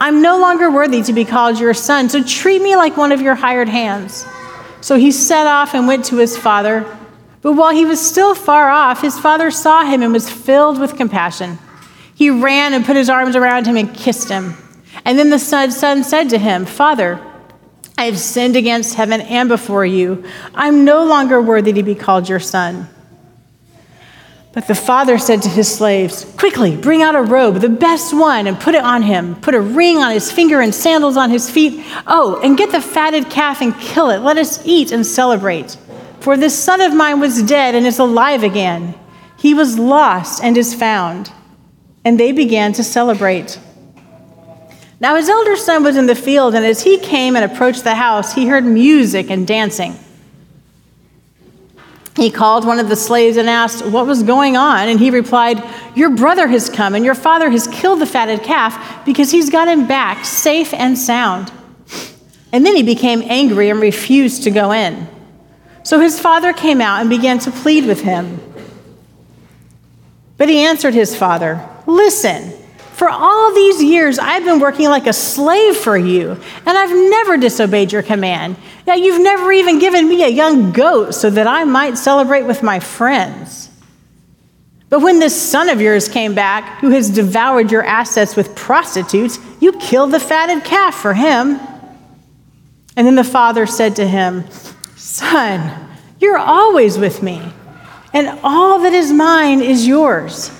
I'm 0.00 0.22
no 0.22 0.38
longer 0.38 0.70
worthy 0.70 1.02
to 1.02 1.12
be 1.12 1.24
called 1.24 1.58
your 1.58 1.74
son, 1.74 2.08
so 2.08 2.22
treat 2.22 2.62
me 2.62 2.76
like 2.76 2.96
one 2.96 3.10
of 3.10 3.20
your 3.20 3.34
hired 3.34 3.68
hands. 3.68 4.24
So 4.80 4.96
he 4.96 5.10
set 5.10 5.46
off 5.46 5.74
and 5.74 5.88
went 5.88 6.04
to 6.06 6.16
his 6.18 6.36
father. 6.36 6.86
But 7.42 7.54
while 7.54 7.72
he 7.72 7.84
was 7.84 8.00
still 8.00 8.34
far 8.34 8.70
off, 8.70 9.00
his 9.00 9.18
father 9.18 9.50
saw 9.50 9.84
him 9.84 10.02
and 10.02 10.12
was 10.12 10.30
filled 10.30 10.78
with 10.78 10.96
compassion. 10.96 11.58
He 12.14 12.30
ran 12.30 12.74
and 12.74 12.84
put 12.84 12.94
his 12.94 13.08
arms 13.08 13.34
around 13.34 13.66
him 13.66 13.76
and 13.76 13.92
kissed 13.94 14.28
him. 14.28 14.54
And 15.04 15.18
then 15.18 15.30
the 15.30 15.38
son 15.38 16.02
said 16.02 16.28
to 16.30 16.38
him, 16.38 16.64
Father, 16.64 17.20
I 17.98 18.04
have 18.04 18.18
sinned 18.18 18.54
against 18.54 18.94
heaven 18.94 19.20
and 19.20 19.48
before 19.48 19.84
you. 19.84 20.24
I'm 20.54 20.84
no 20.84 21.04
longer 21.04 21.42
worthy 21.42 21.72
to 21.72 21.82
be 21.82 21.96
called 21.96 22.28
your 22.28 22.38
son. 22.38 22.88
But 24.52 24.68
the 24.68 24.76
father 24.76 25.18
said 25.18 25.42
to 25.42 25.48
his 25.48 25.72
slaves, 25.72 26.24
Quickly, 26.38 26.76
bring 26.76 27.02
out 27.02 27.16
a 27.16 27.22
robe, 27.22 27.56
the 27.56 27.68
best 27.68 28.14
one, 28.14 28.46
and 28.46 28.58
put 28.58 28.76
it 28.76 28.84
on 28.84 29.02
him. 29.02 29.34
Put 29.34 29.56
a 29.56 29.60
ring 29.60 29.98
on 29.98 30.12
his 30.12 30.30
finger 30.30 30.60
and 30.60 30.72
sandals 30.72 31.16
on 31.16 31.30
his 31.30 31.50
feet. 31.50 31.84
Oh, 32.06 32.40
and 32.40 32.56
get 32.56 32.70
the 32.70 32.80
fatted 32.80 33.30
calf 33.30 33.60
and 33.62 33.76
kill 33.80 34.10
it. 34.10 34.18
Let 34.18 34.38
us 34.38 34.64
eat 34.64 34.92
and 34.92 35.04
celebrate. 35.04 35.76
For 36.20 36.36
this 36.36 36.56
son 36.56 36.80
of 36.80 36.94
mine 36.94 37.18
was 37.18 37.42
dead 37.42 37.74
and 37.74 37.84
is 37.84 37.98
alive 37.98 38.44
again. 38.44 38.94
He 39.38 39.54
was 39.54 39.76
lost 39.76 40.42
and 40.44 40.56
is 40.56 40.72
found. 40.72 41.32
And 42.04 42.18
they 42.18 42.30
began 42.30 42.72
to 42.74 42.84
celebrate. 42.84 43.58
Now 45.00 45.14
his 45.14 45.28
elder 45.28 45.56
son 45.56 45.84
was 45.84 45.96
in 45.96 46.06
the 46.06 46.14
field, 46.14 46.54
and 46.54 46.64
as 46.64 46.82
he 46.82 46.98
came 46.98 47.36
and 47.36 47.44
approached 47.44 47.84
the 47.84 47.94
house, 47.94 48.34
he 48.34 48.46
heard 48.46 48.64
music 48.64 49.30
and 49.30 49.46
dancing. 49.46 49.96
He 52.16 52.32
called 52.32 52.66
one 52.66 52.80
of 52.80 52.88
the 52.88 52.96
slaves 52.96 53.36
and 53.36 53.48
asked 53.48 53.86
what 53.86 54.06
was 54.06 54.24
going 54.24 54.56
on, 54.56 54.88
and 54.88 54.98
he 54.98 55.10
replied, 55.10 55.62
Your 55.94 56.10
brother 56.10 56.48
has 56.48 56.68
come, 56.68 56.96
and 56.96 57.04
your 57.04 57.14
father 57.14 57.48
has 57.48 57.68
killed 57.68 58.00
the 58.00 58.06
fatted 58.06 58.42
calf 58.42 59.04
because 59.06 59.30
he's 59.30 59.50
got 59.50 59.68
him 59.68 59.86
back 59.86 60.24
safe 60.24 60.74
and 60.74 60.98
sound. 60.98 61.52
And 62.52 62.66
then 62.66 62.74
he 62.74 62.82
became 62.82 63.22
angry 63.22 63.70
and 63.70 63.78
refused 63.78 64.42
to 64.44 64.50
go 64.50 64.72
in. 64.72 65.06
So 65.84 66.00
his 66.00 66.18
father 66.18 66.52
came 66.52 66.80
out 66.80 67.00
and 67.00 67.08
began 67.08 67.38
to 67.40 67.52
plead 67.52 67.86
with 67.86 68.00
him. 68.00 68.40
But 70.38 70.48
he 70.48 70.58
answered 70.58 70.94
his 70.94 71.16
father, 71.16 71.64
Listen, 71.86 72.52
for 72.98 73.08
all 73.08 73.54
these 73.54 73.80
years, 73.80 74.18
I've 74.18 74.44
been 74.44 74.58
working 74.58 74.88
like 74.88 75.06
a 75.06 75.12
slave 75.12 75.76
for 75.76 75.96
you, 75.96 76.32
and 76.66 76.76
I've 76.76 76.90
never 76.90 77.36
disobeyed 77.36 77.92
your 77.92 78.02
command. 78.02 78.56
Yet 78.88 78.98
you've 78.98 79.22
never 79.22 79.52
even 79.52 79.78
given 79.78 80.08
me 80.08 80.24
a 80.24 80.28
young 80.28 80.72
goat 80.72 81.12
so 81.14 81.30
that 81.30 81.46
I 81.46 81.62
might 81.62 81.96
celebrate 81.96 82.42
with 82.42 82.60
my 82.64 82.80
friends. 82.80 83.70
But 84.88 84.98
when 84.98 85.20
this 85.20 85.40
son 85.40 85.68
of 85.68 85.80
yours 85.80 86.08
came 86.08 86.34
back, 86.34 86.80
who 86.80 86.90
has 86.90 87.08
devoured 87.08 87.70
your 87.70 87.84
assets 87.84 88.34
with 88.34 88.56
prostitutes, 88.56 89.38
you 89.60 89.74
killed 89.74 90.10
the 90.10 90.18
fatted 90.18 90.64
calf 90.64 90.96
for 90.96 91.14
him. 91.14 91.60
And 92.96 93.06
then 93.06 93.14
the 93.14 93.22
father 93.22 93.64
said 93.66 93.94
to 93.96 94.08
him, 94.08 94.44
Son, 94.96 95.88
you're 96.18 96.36
always 96.36 96.98
with 96.98 97.22
me, 97.22 97.40
and 98.12 98.40
all 98.42 98.80
that 98.80 98.92
is 98.92 99.12
mine 99.12 99.60
is 99.60 99.86
yours. 99.86 100.50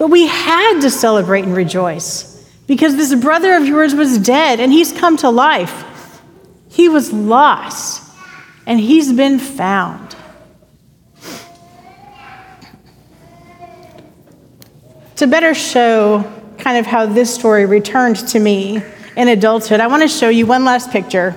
But 0.00 0.08
we 0.08 0.26
had 0.26 0.80
to 0.80 0.88
celebrate 0.88 1.44
and 1.44 1.54
rejoice 1.54 2.42
because 2.66 2.96
this 2.96 3.14
brother 3.14 3.52
of 3.52 3.66
yours 3.66 3.94
was 3.94 4.16
dead 4.16 4.58
and 4.58 4.72
he's 4.72 4.92
come 4.92 5.18
to 5.18 5.28
life. 5.28 6.22
He 6.70 6.88
was 6.88 7.12
lost 7.12 8.10
and 8.66 8.80
he's 8.80 9.12
been 9.12 9.38
found. 9.38 10.16
To 15.16 15.26
better 15.26 15.52
show 15.52 16.24
kind 16.56 16.78
of 16.78 16.86
how 16.86 17.04
this 17.04 17.34
story 17.34 17.66
returned 17.66 18.26
to 18.28 18.40
me 18.40 18.82
in 19.18 19.28
adulthood, 19.28 19.80
I 19.80 19.86
want 19.88 20.00
to 20.00 20.08
show 20.08 20.30
you 20.30 20.46
one 20.46 20.64
last 20.64 20.90
picture. 20.90 21.36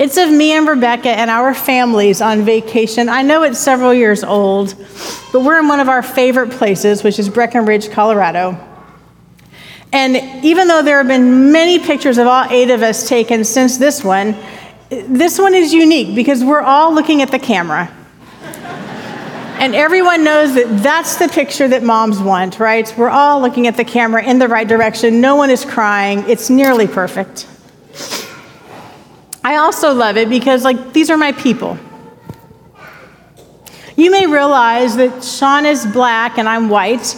It's 0.00 0.16
of 0.16 0.30
me 0.30 0.52
and 0.52 0.66
Rebecca 0.66 1.10
and 1.10 1.30
our 1.30 1.52
families 1.52 2.22
on 2.22 2.40
vacation. 2.40 3.10
I 3.10 3.20
know 3.20 3.42
it's 3.42 3.58
several 3.58 3.92
years 3.92 4.24
old, 4.24 4.74
but 5.30 5.42
we're 5.42 5.58
in 5.58 5.68
one 5.68 5.78
of 5.78 5.90
our 5.90 6.02
favorite 6.02 6.52
places, 6.52 7.04
which 7.04 7.18
is 7.18 7.28
Breckenridge, 7.28 7.90
Colorado. 7.90 8.58
And 9.92 10.42
even 10.42 10.68
though 10.68 10.80
there 10.80 10.96
have 10.96 11.06
been 11.06 11.52
many 11.52 11.78
pictures 11.78 12.16
of 12.16 12.26
all 12.26 12.46
eight 12.48 12.70
of 12.70 12.80
us 12.80 13.10
taken 13.10 13.44
since 13.44 13.76
this 13.76 14.02
one, 14.02 14.34
this 14.88 15.38
one 15.38 15.54
is 15.54 15.74
unique 15.74 16.14
because 16.14 16.42
we're 16.42 16.62
all 16.62 16.94
looking 16.94 17.20
at 17.20 17.30
the 17.30 17.38
camera. 17.38 17.94
and 19.58 19.74
everyone 19.74 20.24
knows 20.24 20.54
that 20.54 20.82
that's 20.82 21.16
the 21.16 21.28
picture 21.28 21.68
that 21.68 21.82
moms 21.82 22.20
want, 22.20 22.58
right? 22.58 22.90
We're 22.96 23.10
all 23.10 23.42
looking 23.42 23.66
at 23.66 23.76
the 23.76 23.84
camera 23.84 24.24
in 24.24 24.38
the 24.38 24.48
right 24.48 24.66
direction. 24.66 25.20
No 25.20 25.36
one 25.36 25.50
is 25.50 25.62
crying. 25.62 26.24
It's 26.26 26.48
nearly 26.48 26.86
perfect. 26.86 27.46
I 29.42 29.56
also 29.56 29.94
love 29.94 30.16
it 30.16 30.28
because, 30.28 30.64
like, 30.64 30.92
these 30.92 31.10
are 31.10 31.16
my 31.16 31.32
people. 31.32 31.78
You 33.96 34.10
may 34.10 34.26
realize 34.26 34.96
that 34.96 35.24
Sean 35.24 35.66
is 35.66 35.86
black 35.86 36.38
and 36.38 36.48
I'm 36.48 36.68
white. 36.68 37.16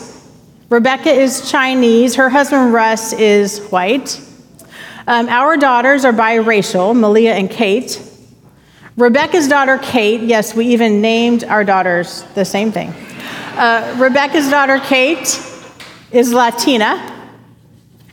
Rebecca 0.69 1.11
is 1.11 1.51
Chinese. 1.51 2.15
Her 2.15 2.29
husband 2.29 2.73
Russ 2.73 3.13
is 3.13 3.61
white. 3.69 4.21
Um, 5.07 5.29
our 5.29 5.57
daughters 5.57 6.05
are 6.05 6.13
biracial, 6.13 6.99
Malia 6.99 7.35
and 7.35 7.51
Kate. 7.51 8.01
Rebecca's 8.97 9.49
daughter, 9.49 9.79
Kate, 9.79 10.21
yes, 10.21 10.55
we 10.55 10.67
even 10.67 11.01
named 11.01 11.45
our 11.45 11.65
daughters 11.65 12.23
the 12.35 12.45
same 12.45 12.71
thing. 12.71 12.95
Uh, 13.57 13.97
Rebecca's 13.99 14.49
daughter, 14.49 14.79
Kate, 14.81 15.41
is 16.11 16.33
Latina. 16.33 17.09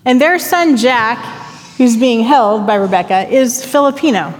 And 0.05 0.19
their 0.19 0.39
son, 0.39 0.77
Jack, 0.77 1.38
who's 1.79 1.95
being 1.95 2.19
held 2.19 2.67
by 2.67 2.75
Rebecca, 2.75 3.27
is 3.29 3.65
Filipino. 3.65 4.37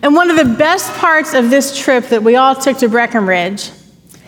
And 0.00 0.14
one 0.14 0.30
of 0.30 0.36
the 0.36 0.54
best 0.54 0.92
parts 0.94 1.34
of 1.34 1.50
this 1.50 1.76
trip 1.76 2.04
that 2.10 2.22
we 2.22 2.36
all 2.36 2.54
took 2.54 2.78
to 2.78 2.88
Breckenridge 2.88 3.72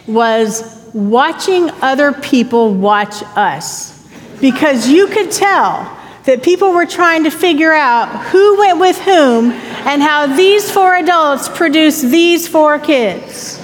was 0.08 0.90
watching 0.92 1.70
other 1.80 2.12
people 2.12 2.74
watch 2.74 3.22
us. 3.36 4.04
Because 4.40 4.88
you 4.88 5.06
could 5.06 5.30
tell 5.30 5.96
that 6.24 6.42
people 6.42 6.72
were 6.72 6.86
trying 6.86 7.22
to 7.22 7.30
figure 7.30 7.72
out 7.72 8.08
who 8.26 8.58
went 8.58 8.80
with 8.80 9.00
whom 9.00 9.52
and 9.52 10.02
how 10.02 10.26
these 10.36 10.72
four 10.72 10.96
adults 10.96 11.48
produced 11.48 12.02
these 12.02 12.48
four 12.48 12.80
kids. 12.80 13.62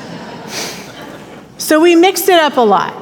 So 1.58 1.80
we 1.80 1.96
mixed 1.96 2.28
it 2.28 2.38
up 2.38 2.56
a 2.56 2.60
lot. 2.60 2.94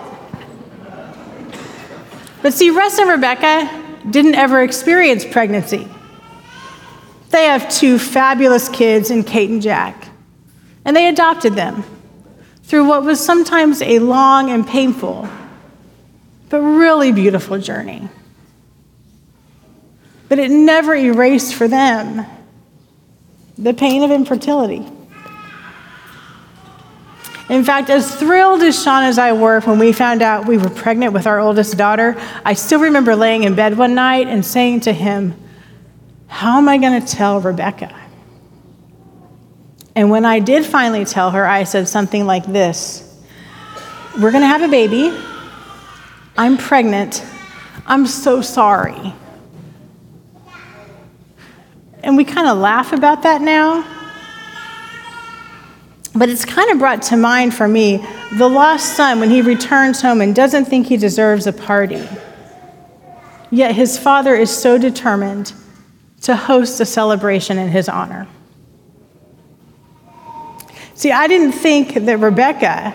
But 2.40 2.54
see, 2.54 2.70
Russ 2.70 2.98
and 2.98 3.10
Rebecca, 3.10 3.82
didn't 4.10 4.34
ever 4.34 4.62
experience 4.62 5.24
pregnancy. 5.24 5.88
They 7.30 7.44
have 7.44 7.68
two 7.68 7.98
fabulous 7.98 8.68
kids 8.68 9.10
in 9.10 9.24
Kate 9.24 9.50
and 9.50 9.60
Jack, 9.60 10.08
and 10.84 10.96
they 10.96 11.08
adopted 11.08 11.54
them 11.54 11.84
through 12.62 12.86
what 12.86 13.04
was 13.04 13.24
sometimes 13.24 13.82
a 13.82 13.98
long 13.98 14.50
and 14.50 14.66
painful, 14.66 15.28
but 16.48 16.60
really 16.60 17.12
beautiful 17.12 17.58
journey. 17.58 18.08
But 20.28 20.38
it 20.38 20.50
never 20.50 20.94
erased 20.94 21.54
for 21.54 21.68
them 21.68 22.26
the 23.58 23.72
pain 23.72 24.02
of 24.02 24.10
infertility. 24.10 24.86
In 27.48 27.62
fact, 27.62 27.90
as 27.90 28.12
thrilled 28.14 28.62
as 28.62 28.82
Sean 28.82 29.04
and 29.04 29.18
I 29.18 29.32
were 29.32 29.60
when 29.60 29.78
we 29.78 29.92
found 29.92 30.20
out 30.20 30.46
we 30.46 30.58
were 30.58 30.68
pregnant 30.68 31.12
with 31.12 31.26
our 31.28 31.38
oldest 31.38 31.76
daughter, 31.76 32.16
I 32.44 32.54
still 32.54 32.80
remember 32.80 33.14
laying 33.14 33.44
in 33.44 33.54
bed 33.54 33.78
one 33.78 33.94
night 33.94 34.26
and 34.26 34.44
saying 34.44 34.80
to 34.80 34.92
him, 34.92 35.34
How 36.26 36.58
am 36.58 36.68
I 36.68 36.78
going 36.78 37.00
to 37.00 37.06
tell 37.06 37.40
Rebecca? 37.40 37.94
And 39.94 40.10
when 40.10 40.26
I 40.26 40.40
did 40.40 40.66
finally 40.66 41.04
tell 41.04 41.30
her, 41.30 41.46
I 41.46 41.62
said 41.64 41.88
something 41.88 42.26
like 42.26 42.44
this 42.46 43.02
We're 44.20 44.32
going 44.32 44.42
to 44.42 44.48
have 44.48 44.62
a 44.62 44.68
baby. 44.68 45.16
I'm 46.36 46.58
pregnant. 46.58 47.24
I'm 47.86 48.06
so 48.06 48.42
sorry. 48.42 49.14
And 52.02 52.16
we 52.16 52.24
kind 52.24 52.48
of 52.48 52.58
laugh 52.58 52.92
about 52.92 53.22
that 53.22 53.40
now. 53.40 53.95
But 56.16 56.30
it's 56.30 56.44
kind 56.44 56.70
of 56.70 56.78
brought 56.78 57.02
to 57.02 57.16
mind 57.16 57.54
for 57.54 57.68
me 57.68 58.04
the 58.38 58.48
lost 58.48 58.96
son 58.96 59.20
when 59.20 59.30
he 59.30 59.42
returns 59.42 60.00
home 60.00 60.20
and 60.20 60.34
doesn't 60.34 60.64
think 60.64 60.86
he 60.86 60.96
deserves 60.96 61.46
a 61.46 61.52
party. 61.52 62.08
Yet 63.50 63.74
his 63.74 63.98
father 63.98 64.34
is 64.34 64.50
so 64.50 64.78
determined 64.78 65.52
to 66.22 66.34
host 66.34 66.80
a 66.80 66.86
celebration 66.86 67.58
in 67.58 67.68
his 67.68 67.88
honor. 67.88 68.26
See, 70.94 71.12
I 71.12 71.26
didn't 71.26 71.52
think 71.52 71.94
that 71.94 72.18
Rebecca 72.18 72.94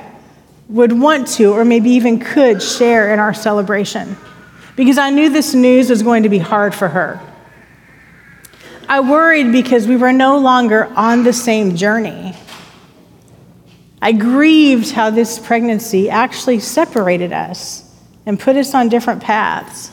would 0.68 0.92
want 0.92 1.28
to, 1.28 1.54
or 1.54 1.64
maybe 1.64 1.92
even 1.92 2.20
could, 2.20 2.64
share 2.64 3.14
in 3.14 3.20
our 3.20 3.34
celebration 3.34 4.18
because 4.76 4.98
I 4.98 5.12
knew 5.12 5.30
this 5.30 5.54
news 5.54 5.90
was 5.90 6.02
going 6.02 6.24
to 6.24 6.30
be 6.30 6.40
hard 6.40 6.74
for 6.74 6.88
her. 6.88 7.22
I 8.90 9.02
worried 9.02 9.52
because 9.52 9.88
we 9.88 9.96
were 9.96 10.12
no 10.12 10.40
longer 10.40 10.92
on 10.96 11.24
the 11.24 11.34
same 11.34 11.76
journey. 11.76 12.36
I 14.02 14.14
grieved 14.14 14.92
how 14.92 15.12
this 15.12 15.38
pregnancy 15.38 16.10
actually 16.10 16.60
separated 16.60 17.32
us 17.32 17.84
and 18.26 18.40
put 18.40 18.56
us 18.56 18.74
on 18.74 18.90
different 18.90 19.22
paths. 19.22 19.92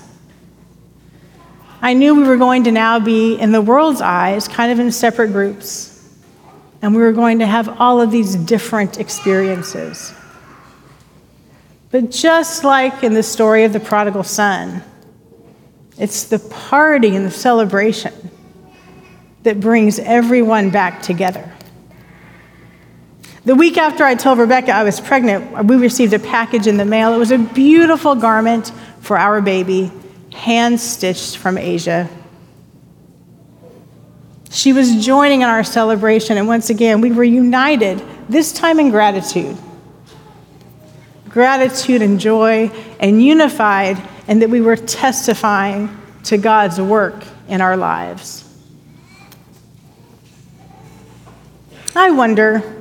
I 1.81 1.92
knew 1.94 2.14
we 2.14 2.23
were 2.25 2.38
going 2.38 2.64
to 2.64 2.73
now 2.73 2.99
be, 2.99 3.35
in 3.35 3.53
the 3.53 3.61
world's 3.61 4.01
eyes, 4.01 4.49
kind 4.49 4.73
of 4.73 4.81
in 4.81 4.90
separate 4.90 5.33
groups. 5.33 5.94
And 6.81 6.94
we 6.94 7.03
were 7.03 7.12
going 7.12 7.40
to 7.40 7.47
have 7.47 7.81
all 7.81 8.01
of 8.01 8.11
these 8.11 8.35
different 8.35 8.99
experiences. 8.99 10.12
But 11.90 12.11
just 12.11 12.64
like 12.64 13.03
in 13.03 13.14
the 13.14 13.23
story 13.23 13.64
of 13.64 13.73
the 13.73 13.81
prodigal 13.81 14.25
son, 14.25 14.83
it's 15.99 16.25
the 16.25 16.38
party 16.38 17.14
and 17.14 17.27
the 17.27 17.31
celebration 17.31 18.31
that 19.42 19.61
brings 19.61 19.99
everyone 19.99 20.71
back 20.71 21.03
together. 21.03 21.53
The 23.49 23.55
week 23.55 23.79
after 23.79 24.05
I 24.05 24.15
told 24.15 24.39
Rebecca 24.39 24.73
I 24.73 24.85
was 24.85 25.01
pregnant, 25.01 25.65
we 25.65 25.77
received 25.77 26.13
a 26.13 26.19
package 26.19 26.67
in 26.67 26.77
the 26.77 26.85
mail. 26.85 27.15
It 27.15 27.17
was 27.17 27.31
a 27.31 27.39
beautiful 27.39 28.15
garment 28.15 28.71
for 29.01 29.17
our 29.17 29.41
baby, 29.41 29.91
hand 30.35 30.79
stitched 30.79 31.39
from 31.39 31.57
Asia. 31.57 32.11
She 34.51 34.75
was 34.75 35.03
joining 35.03 35.41
in 35.41 35.49
our 35.49 35.65
celebration, 35.65 36.37
and 36.37 36.47
once 36.47 36.69
again, 36.69 37.01
we 37.01 37.11
were 37.11 37.25
united, 37.25 38.05
this 38.29 38.53
time 38.53 38.79
in 38.79 38.91
gratitude. 38.91 39.57
Gratitude 41.31 42.03
and 42.03 42.21
joy, 42.21 42.71
and 43.01 43.25
unified, 43.25 43.97
and 44.27 44.43
that 44.43 44.51
we 44.51 44.61
were 44.61 44.77
testifying 44.77 45.89
to 46.25 46.37
God's 46.37 46.79
work 46.79 47.25
in 47.49 47.63
our 47.63 47.79
lives. 47.79 48.45
I 51.97 52.11
wonder 52.11 52.75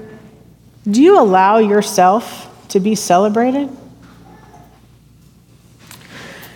do 0.89 1.01
you 1.01 1.19
allow 1.19 1.57
yourself 1.57 2.49
to 2.69 2.79
be 2.79 2.95
celebrated? 2.95 3.69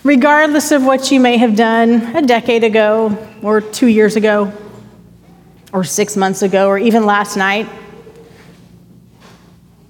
Regardless 0.04 0.72
of 0.72 0.86
what 0.86 1.12
you 1.12 1.20
may 1.20 1.38
have 1.38 1.56
done 1.56 2.16
a 2.16 2.22
decade 2.22 2.64
ago, 2.64 3.18
or 3.44 3.60
two 3.60 3.88
years 3.88 4.16
ago, 4.16 4.52
or 5.74 5.84
six 5.84 6.16
months 6.16 6.42
ago, 6.42 6.68
or 6.68 6.78
even 6.78 7.06
last 7.06 7.36
night, 7.36 7.68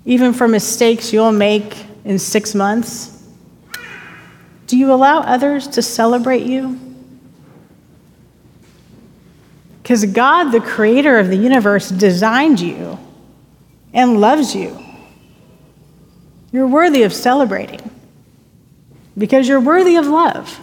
even 0.06 0.34
for 0.34 0.48
mistakes 0.48 1.14
you'll 1.14 1.32
make 1.32 1.86
in 2.04 2.18
six 2.18 2.56
months, 2.56 3.24
do 4.66 4.78
you 4.78 4.92
allow 4.92 5.20
others 5.20 5.68
to 5.68 5.82
celebrate 5.82 6.44
you? 6.44 6.80
Because 9.84 10.06
God, 10.06 10.52
the 10.52 10.62
creator 10.62 11.20
of 11.20 11.28
the 11.28 11.36
universe, 11.36 11.90
designed 11.90 12.60
you 12.60 12.98
and 13.94 14.20
loves 14.20 14.56
you. 14.56 14.78
You're 16.52 16.68
worthy 16.68 17.04
of 17.04 17.14
celebrating 17.14 17.80
because 19.18 19.48
you're 19.48 19.62
worthy 19.62 19.96
of 19.96 20.08
love. 20.08 20.60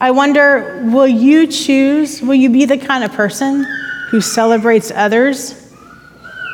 I 0.00 0.10
wonder 0.10 0.82
will 0.84 1.08
you 1.08 1.46
choose, 1.46 2.20
will 2.20 2.34
you 2.34 2.50
be 2.50 2.66
the 2.66 2.76
kind 2.76 3.02
of 3.02 3.12
person 3.12 3.64
who 4.10 4.20
celebrates 4.20 4.90
others, 4.90 5.72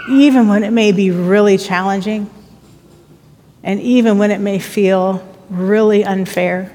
even 0.08 0.48
when 0.48 0.62
it 0.62 0.70
may 0.70 0.92
be 0.92 1.10
really 1.10 1.58
challenging 1.58 2.30
and 3.64 3.80
even 3.80 4.18
when 4.18 4.30
it 4.30 4.40
may 4.40 4.58
feel 4.60 5.26
really 5.50 6.04
unfair? 6.04 6.72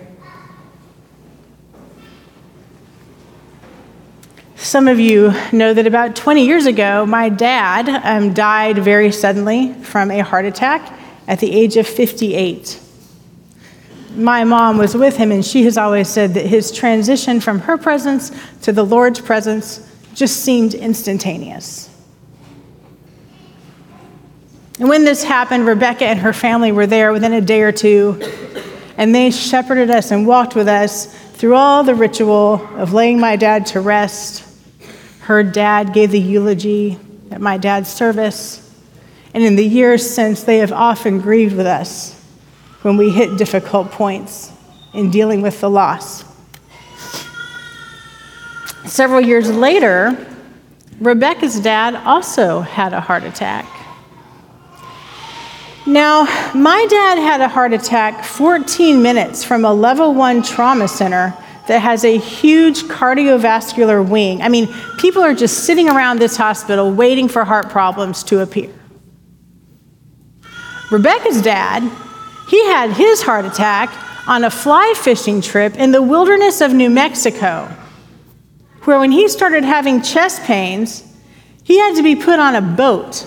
Some 4.67 4.89
of 4.89 4.99
you 4.99 5.31
know 5.53 5.73
that 5.73 5.87
about 5.87 6.17
20 6.17 6.45
years 6.45 6.65
ago, 6.65 7.05
my 7.05 7.29
dad 7.29 7.87
um, 8.03 8.33
died 8.33 8.77
very 8.79 9.13
suddenly 9.13 9.71
from 9.75 10.11
a 10.11 10.19
heart 10.19 10.43
attack 10.43 10.91
at 11.25 11.39
the 11.39 11.49
age 11.49 11.77
of 11.77 11.87
58. 11.87 12.77
My 14.15 14.43
mom 14.43 14.77
was 14.77 14.93
with 14.93 15.15
him, 15.15 15.31
and 15.31 15.45
she 15.45 15.63
has 15.63 15.77
always 15.77 16.09
said 16.09 16.33
that 16.33 16.47
his 16.47 16.69
transition 16.73 17.39
from 17.39 17.59
her 17.59 17.77
presence 17.77 18.29
to 18.63 18.73
the 18.73 18.83
Lord's 18.83 19.21
presence 19.21 19.89
just 20.13 20.43
seemed 20.43 20.73
instantaneous. 20.73 21.89
And 24.81 24.89
when 24.89 25.05
this 25.05 25.23
happened, 25.23 25.65
Rebecca 25.65 26.05
and 26.05 26.19
her 26.19 26.33
family 26.33 26.73
were 26.73 26.87
there 26.87 27.13
within 27.13 27.31
a 27.31 27.39
day 27.39 27.61
or 27.61 27.71
two, 27.71 28.21
and 28.97 29.15
they 29.15 29.31
shepherded 29.31 29.89
us 29.89 30.11
and 30.11 30.27
walked 30.27 30.55
with 30.55 30.67
us 30.67 31.05
through 31.35 31.55
all 31.55 31.85
the 31.85 31.95
ritual 31.95 32.55
of 32.75 32.91
laying 32.91 33.17
my 33.17 33.37
dad 33.37 33.65
to 33.67 33.79
rest 33.79 34.43
her 35.27 35.43
dad 35.43 35.91
gave 35.91 36.11
the 36.11 36.19
eulogy 36.21 36.97
at 37.31 37.41
my 37.41 37.57
dad's 37.57 37.91
service. 37.91 38.63
And 39.33 39.43
in 39.43 39.57
the 39.57 39.65
years 39.65 40.09
since, 40.09 40.43
they 40.43 40.59
have 40.59 40.71
often 40.71 41.19
grieved 41.19 41.57
with 41.57 41.67
us 41.67 42.17
when 42.81 42.95
we 42.95 43.09
hit 43.09 43.37
difficult 43.37 43.91
points 43.91 44.53
in 44.93 45.11
dealing 45.11 45.41
with 45.41 45.59
the 45.59 45.69
loss. 45.69 46.23
Several 48.85 49.19
years 49.19 49.51
later, 49.51 50.15
Rebecca's 51.01 51.59
dad 51.59 51.95
also 51.95 52.61
had 52.61 52.93
a 52.93 53.01
heart 53.01 53.23
attack. 53.23 53.65
Now, 55.85 56.23
my 56.55 56.87
dad 56.89 57.17
had 57.17 57.41
a 57.41 57.49
heart 57.49 57.73
attack 57.73 58.23
14 58.23 59.01
minutes 59.01 59.43
from 59.43 59.65
a 59.65 59.73
level 59.73 60.13
one 60.13 60.41
trauma 60.41 60.87
center 60.87 61.33
that 61.67 61.79
has 61.79 62.03
a 62.03 62.17
huge 62.17 62.83
cardiovascular 62.83 64.07
wing. 64.07 64.41
I 64.41 64.49
mean, 64.49 64.73
people 64.97 65.21
are 65.21 65.33
just 65.33 65.65
sitting 65.65 65.89
around 65.89 66.19
this 66.19 66.37
hospital 66.37 66.91
waiting 66.91 67.27
for 67.27 67.43
heart 67.43 67.69
problems 67.69 68.23
to 68.25 68.39
appear. 68.39 68.73
Rebecca's 70.89 71.41
dad, 71.41 71.83
he 72.49 72.65
had 72.67 72.91
his 72.91 73.21
heart 73.21 73.45
attack 73.45 73.93
on 74.27 74.43
a 74.43 74.49
fly 74.49 74.93
fishing 74.95 75.41
trip 75.41 75.75
in 75.75 75.91
the 75.91 76.01
wilderness 76.01 76.61
of 76.61 76.73
New 76.73 76.89
Mexico, 76.89 77.69
where 78.83 78.99
when 78.99 79.11
he 79.11 79.27
started 79.27 79.65
having 79.65 80.01
chest 80.01 80.41
pains, 80.43 81.03
he 81.63 81.77
had 81.77 81.95
to 81.95 82.03
be 82.03 82.15
put 82.15 82.39
on 82.39 82.55
a 82.55 82.61
boat 82.61 83.25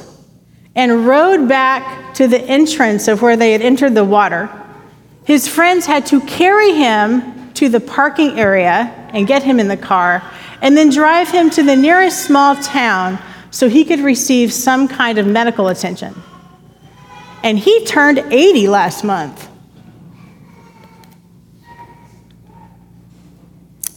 and 0.75 1.07
rowed 1.07 1.47
back 1.47 2.15
to 2.15 2.27
the 2.27 2.41
entrance 2.41 3.09
of 3.09 3.21
where 3.21 3.37
they 3.37 3.53
had 3.53 3.61
entered 3.61 3.95
the 3.95 4.05
water. 4.05 4.49
His 5.25 5.47
friends 5.47 5.85
had 5.85 6.07
to 6.07 6.21
carry 6.23 6.73
him 6.73 7.40
to 7.61 7.69
the 7.69 7.79
parking 7.79 8.41
area 8.41 8.91
and 9.13 9.27
get 9.27 9.43
him 9.43 9.61
in 9.61 9.69
the 9.69 9.77
car, 9.77 10.23
and 10.63 10.75
then 10.75 10.89
drive 10.89 11.29
him 11.29 11.51
to 11.51 11.63
the 11.63 11.77
nearest 11.77 12.25
small 12.25 12.57
town 12.57 13.19
so 13.51 13.69
he 13.69 13.85
could 13.85 14.01
receive 14.01 14.51
some 14.51 14.89
kind 14.89 15.19
of 15.19 15.27
medical 15.27 15.69
attention. 15.69 16.15
And 17.43 17.59
he 17.59 17.85
turned 17.85 18.19
80 18.19 18.69
last 18.69 19.05
month. 19.05 19.47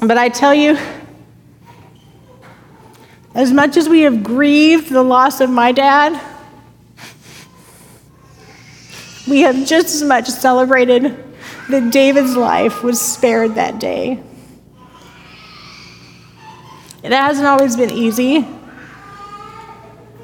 But 0.01 0.17
I 0.17 0.27
tell 0.27 0.53
you, 0.53 0.77
as 3.33 3.53
much 3.53 3.77
as 3.77 3.87
we 3.87 4.01
have 4.01 4.25
grieved 4.25 4.89
the 4.89 5.03
loss 5.03 5.39
of 5.39 5.49
my 5.49 5.71
dad, 5.71 6.21
we 9.25 9.39
have 9.39 9.65
just 9.65 9.95
as 9.95 10.03
much 10.03 10.27
celebrated 10.27 11.32
that 11.69 11.91
David's 11.91 12.35
life 12.35 12.83
was 12.83 12.99
spared 12.99 13.55
that 13.55 13.79
day. 13.79 14.21
It 17.03 17.11
hasn't 17.11 17.47
always 17.47 17.75
been 17.75 17.91
easy, 17.91 18.45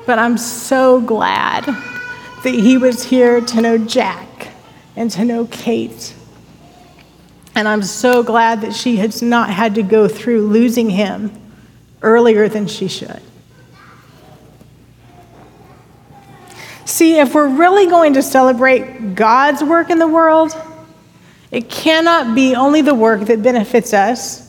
but 0.06 0.18
I'm 0.20 0.38
so 0.38 1.02
glad 1.02 1.66
that 1.66 2.54
he 2.54 2.78
was 2.78 3.04
here 3.04 3.42
to 3.42 3.62
know 3.62 3.78
Jack 3.78 4.50
and 4.96 5.12
to 5.12 5.26
know 5.26 5.46
Kate. 5.46 6.16
And 7.56 7.68
I'm 7.68 7.84
so 7.84 8.24
glad 8.24 8.62
that 8.62 8.74
she 8.74 8.98
has 8.98 9.22
not 9.22 9.50
had 9.50 9.76
to 9.76 9.84
go 9.84 10.08
through 10.08 10.48
losing 10.48 10.90
him 10.90 11.32
earlier 12.02 12.48
than 12.48 12.68
she 12.68 12.88
should. 12.88 13.22
See, 16.86 17.20
if 17.20 17.36
we're 17.36 17.50
really 17.50 17.88
going 17.88 18.14
to 18.14 18.22
celebrate 18.24 19.16
God's 19.16 19.64
work 19.64 19.90
in 19.90 20.00
the 20.00 20.08
world, 20.08 20.56
it 21.52 21.70
cannot 21.70 22.36
be 22.36 22.56
only 22.56 22.82
the 22.82 22.94
work 22.94 23.22
that 23.22 23.42
benefits 23.42 23.94
us. 23.94 24.46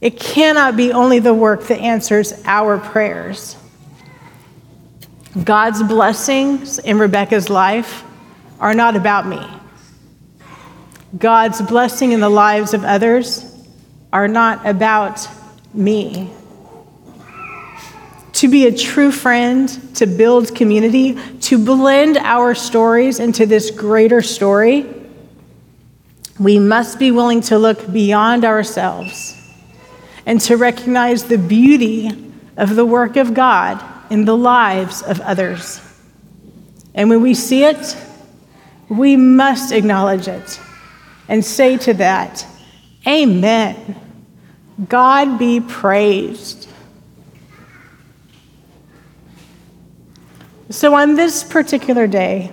It 0.00 0.18
cannot 0.18 0.76
be 0.76 0.92
only 0.92 1.18
the 1.18 1.34
work 1.34 1.66
that 1.66 1.80
answers 1.80 2.40
our 2.44 2.78
prayers. 2.78 3.56
God's 5.42 5.82
blessings 5.82 6.78
in 6.78 6.98
Rebecca's 6.98 7.50
life 7.50 8.04
are 8.60 8.74
not 8.74 8.94
about 8.94 9.26
me. 9.26 9.44
God's 11.16 11.60
blessing 11.62 12.12
in 12.12 12.20
the 12.20 12.28
lives 12.28 12.74
of 12.74 12.84
others 12.84 13.44
are 14.12 14.28
not 14.28 14.66
about 14.66 15.26
me. 15.74 16.30
To 18.34 18.48
be 18.48 18.66
a 18.66 18.76
true 18.76 19.10
friend, 19.10 19.68
to 19.96 20.06
build 20.06 20.54
community, 20.54 21.18
to 21.40 21.64
blend 21.64 22.18
our 22.18 22.54
stories 22.54 23.18
into 23.18 23.46
this 23.46 23.72
greater 23.72 24.22
story 24.22 24.86
we 26.38 26.58
must 26.58 26.98
be 26.98 27.10
willing 27.10 27.40
to 27.42 27.58
look 27.58 27.92
beyond 27.92 28.44
ourselves 28.44 29.34
and 30.26 30.40
to 30.42 30.56
recognize 30.56 31.24
the 31.24 31.38
beauty 31.38 32.10
of 32.56 32.76
the 32.76 32.84
work 32.84 33.16
of 33.16 33.34
God 33.34 33.82
in 34.10 34.24
the 34.24 34.36
lives 34.36 35.02
of 35.02 35.20
others. 35.20 35.80
And 36.94 37.08
when 37.08 37.22
we 37.22 37.34
see 37.34 37.64
it, 37.64 37.96
we 38.88 39.16
must 39.16 39.72
acknowledge 39.72 40.28
it 40.28 40.60
and 41.28 41.44
say 41.44 41.76
to 41.78 41.94
that, 41.94 42.46
Amen. 43.06 43.96
God 44.88 45.38
be 45.38 45.60
praised. 45.60 46.68
So, 50.70 50.94
on 50.94 51.14
this 51.14 51.42
particular 51.42 52.06
day, 52.06 52.52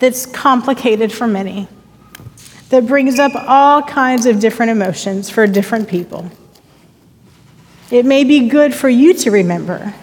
that's 0.00 0.26
complicated 0.26 1.12
for 1.12 1.26
many, 1.26 1.68
that 2.70 2.86
brings 2.86 3.18
up 3.18 3.32
all 3.34 3.82
kinds 3.82 4.26
of 4.26 4.40
different 4.40 4.70
emotions 4.70 5.30
for 5.30 5.46
different 5.46 5.88
people, 5.88 6.30
it 7.90 8.04
may 8.04 8.24
be 8.24 8.48
good 8.48 8.74
for 8.74 8.88
you 8.88 9.14
to 9.14 9.30
remember 9.30 9.94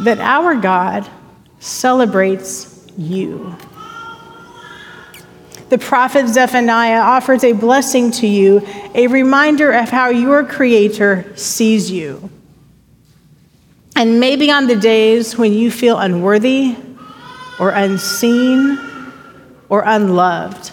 that 0.00 0.18
our 0.18 0.54
God 0.54 1.08
celebrates 1.60 2.86
you. 2.98 3.56
The 5.68 5.78
prophet 5.78 6.28
Zephaniah 6.28 7.00
offers 7.00 7.42
a 7.42 7.52
blessing 7.52 8.10
to 8.12 8.26
you, 8.26 8.66
a 8.94 9.08
reminder 9.08 9.72
of 9.72 9.88
how 9.88 10.10
your 10.10 10.44
Creator 10.44 11.36
sees 11.36 11.90
you. 11.90 12.30
And 13.96 14.20
maybe 14.20 14.50
on 14.50 14.66
the 14.66 14.76
days 14.76 15.36
when 15.36 15.52
you 15.52 15.70
feel 15.70 15.98
unworthy 15.98 16.76
or 17.58 17.70
unseen 17.70 18.78
or 19.68 19.82
unloved, 19.84 20.70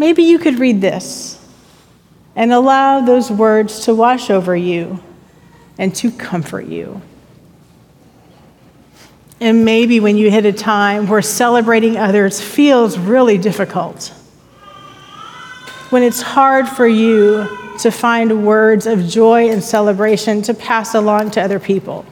maybe 0.00 0.22
you 0.22 0.38
could 0.38 0.58
read 0.58 0.80
this 0.80 1.38
and 2.34 2.54
allow 2.54 3.02
those 3.02 3.30
words 3.30 3.84
to 3.84 3.94
wash 3.94 4.30
over 4.30 4.56
you 4.56 4.98
and 5.76 5.94
to 5.94 6.10
comfort 6.10 6.64
you. 6.66 7.02
And 9.40 9.62
maybe 9.64 10.00
when 10.00 10.16
you 10.16 10.30
hit 10.30 10.46
a 10.46 10.54
time 10.54 11.06
where 11.06 11.20
celebrating 11.20 11.98
others 11.98 12.40
feels 12.40 12.98
really 12.98 13.36
difficult, 13.36 14.08
when 15.90 16.02
it's 16.02 16.22
hard 16.22 16.66
for 16.66 16.86
you 16.86 17.46
to 17.80 17.90
find 17.90 18.46
words 18.46 18.86
of 18.86 19.06
joy 19.06 19.50
and 19.50 19.62
celebration 19.62 20.40
to 20.42 20.54
pass 20.54 20.94
along 20.94 21.32
to 21.32 21.42
other 21.42 21.60
people, 21.60 22.06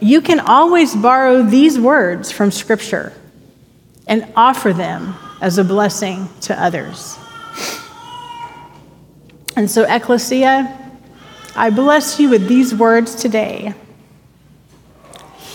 you 0.00 0.20
can 0.20 0.38
always 0.38 0.94
borrow 0.94 1.42
these 1.42 1.78
words 1.78 2.30
from 2.30 2.50
Scripture 2.50 3.14
and 4.06 4.30
offer 4.36 4.74
them 4.74 5.14
as 5.40 5.58
a 5.58 5.64
blessing 5.64 6.28
to 6.42 6.62
others. 6.62 7.18
And 9.56 9.70
so, 9.70 9.84
Ecclesia, 9.84 10.76
I 11.56 11.70
bless 11.70 12.20
you 12.20 12.30
with 12.30 12.46
these 12.46 12.74
words 12.74 13.14
today 13.14 13.74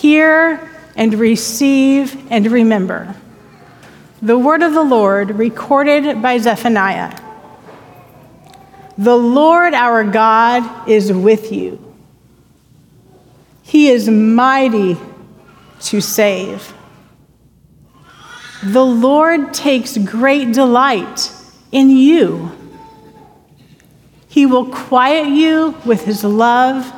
hear 0.03 0.69
and 0.97 1.13
receive 1.13 2.29
and 2.29 2.51
remember. 2.51 3.15
The 4.21 4.37
word 4.37 4.61
of 4.61 4.73
the 4.73 4.83
Lord 4.83 5.31
recorded 5.31 6.21
by 6.21 6.37
Zephaniah. 6.39 7.17
The 8.97 9.15
Lord 9.15 9.73
our 9.73 10.03
God 10.03 10.89
is 10.89 11.11
with 11.11 11.53
you. 11.53 11.79
He 13.61 13.87
is 13.87 14.09
mighty 14.09 14.97
to 15.83 16.01
save. 16.01 16.73
The 18.63 18.85
Lord 18.85 19.53
takes 19.53 19.97
great 19.97 20.53
delight 20.53 21.31
in 21.71 21.89
you. 21.89 22.51
He 24.29 24.45
will 24.45 24.71
quiet 24.71 25.27
you 25.27 25.75
with 25.85 26.05
his 26.05 26.23
love 26.23 26.91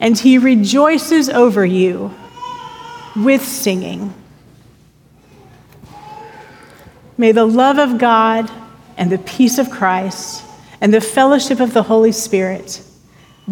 and 0.00 0.18
he 0.18 0.38
rejoices 0.38 1.28
over 1.28 1.64
you 1.64 2.12
with 3.14 3.46
singing. 3.46 4.12
May 7.18 7.32
the 7.32 7.44
love 7.44 7.78
of 7.78 7.98
God 7.98 8.50
and 8.96 9.12
the 9.12 9.18
peace 9.18 9.58
of 9.58 9.70
Christ 9.70 10.44
and 10.80 10.92
the 10.92 11.00
fellowship 11.00 11.60
of 11.60 11.72
the 11.72 11.84
Holy 11.84 12.10
Spirit 12.10 12.82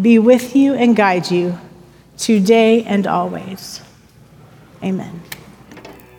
be 0.01 0.19
with 0.19 0.55
you 0.55 0.73
and 0.73 0.95
guide 0.95 1.29
you 1.31 1.57
today 2.17 2.83
and 2.83 3.07
always. 3.07 3.81
Amen. 4.83 5.21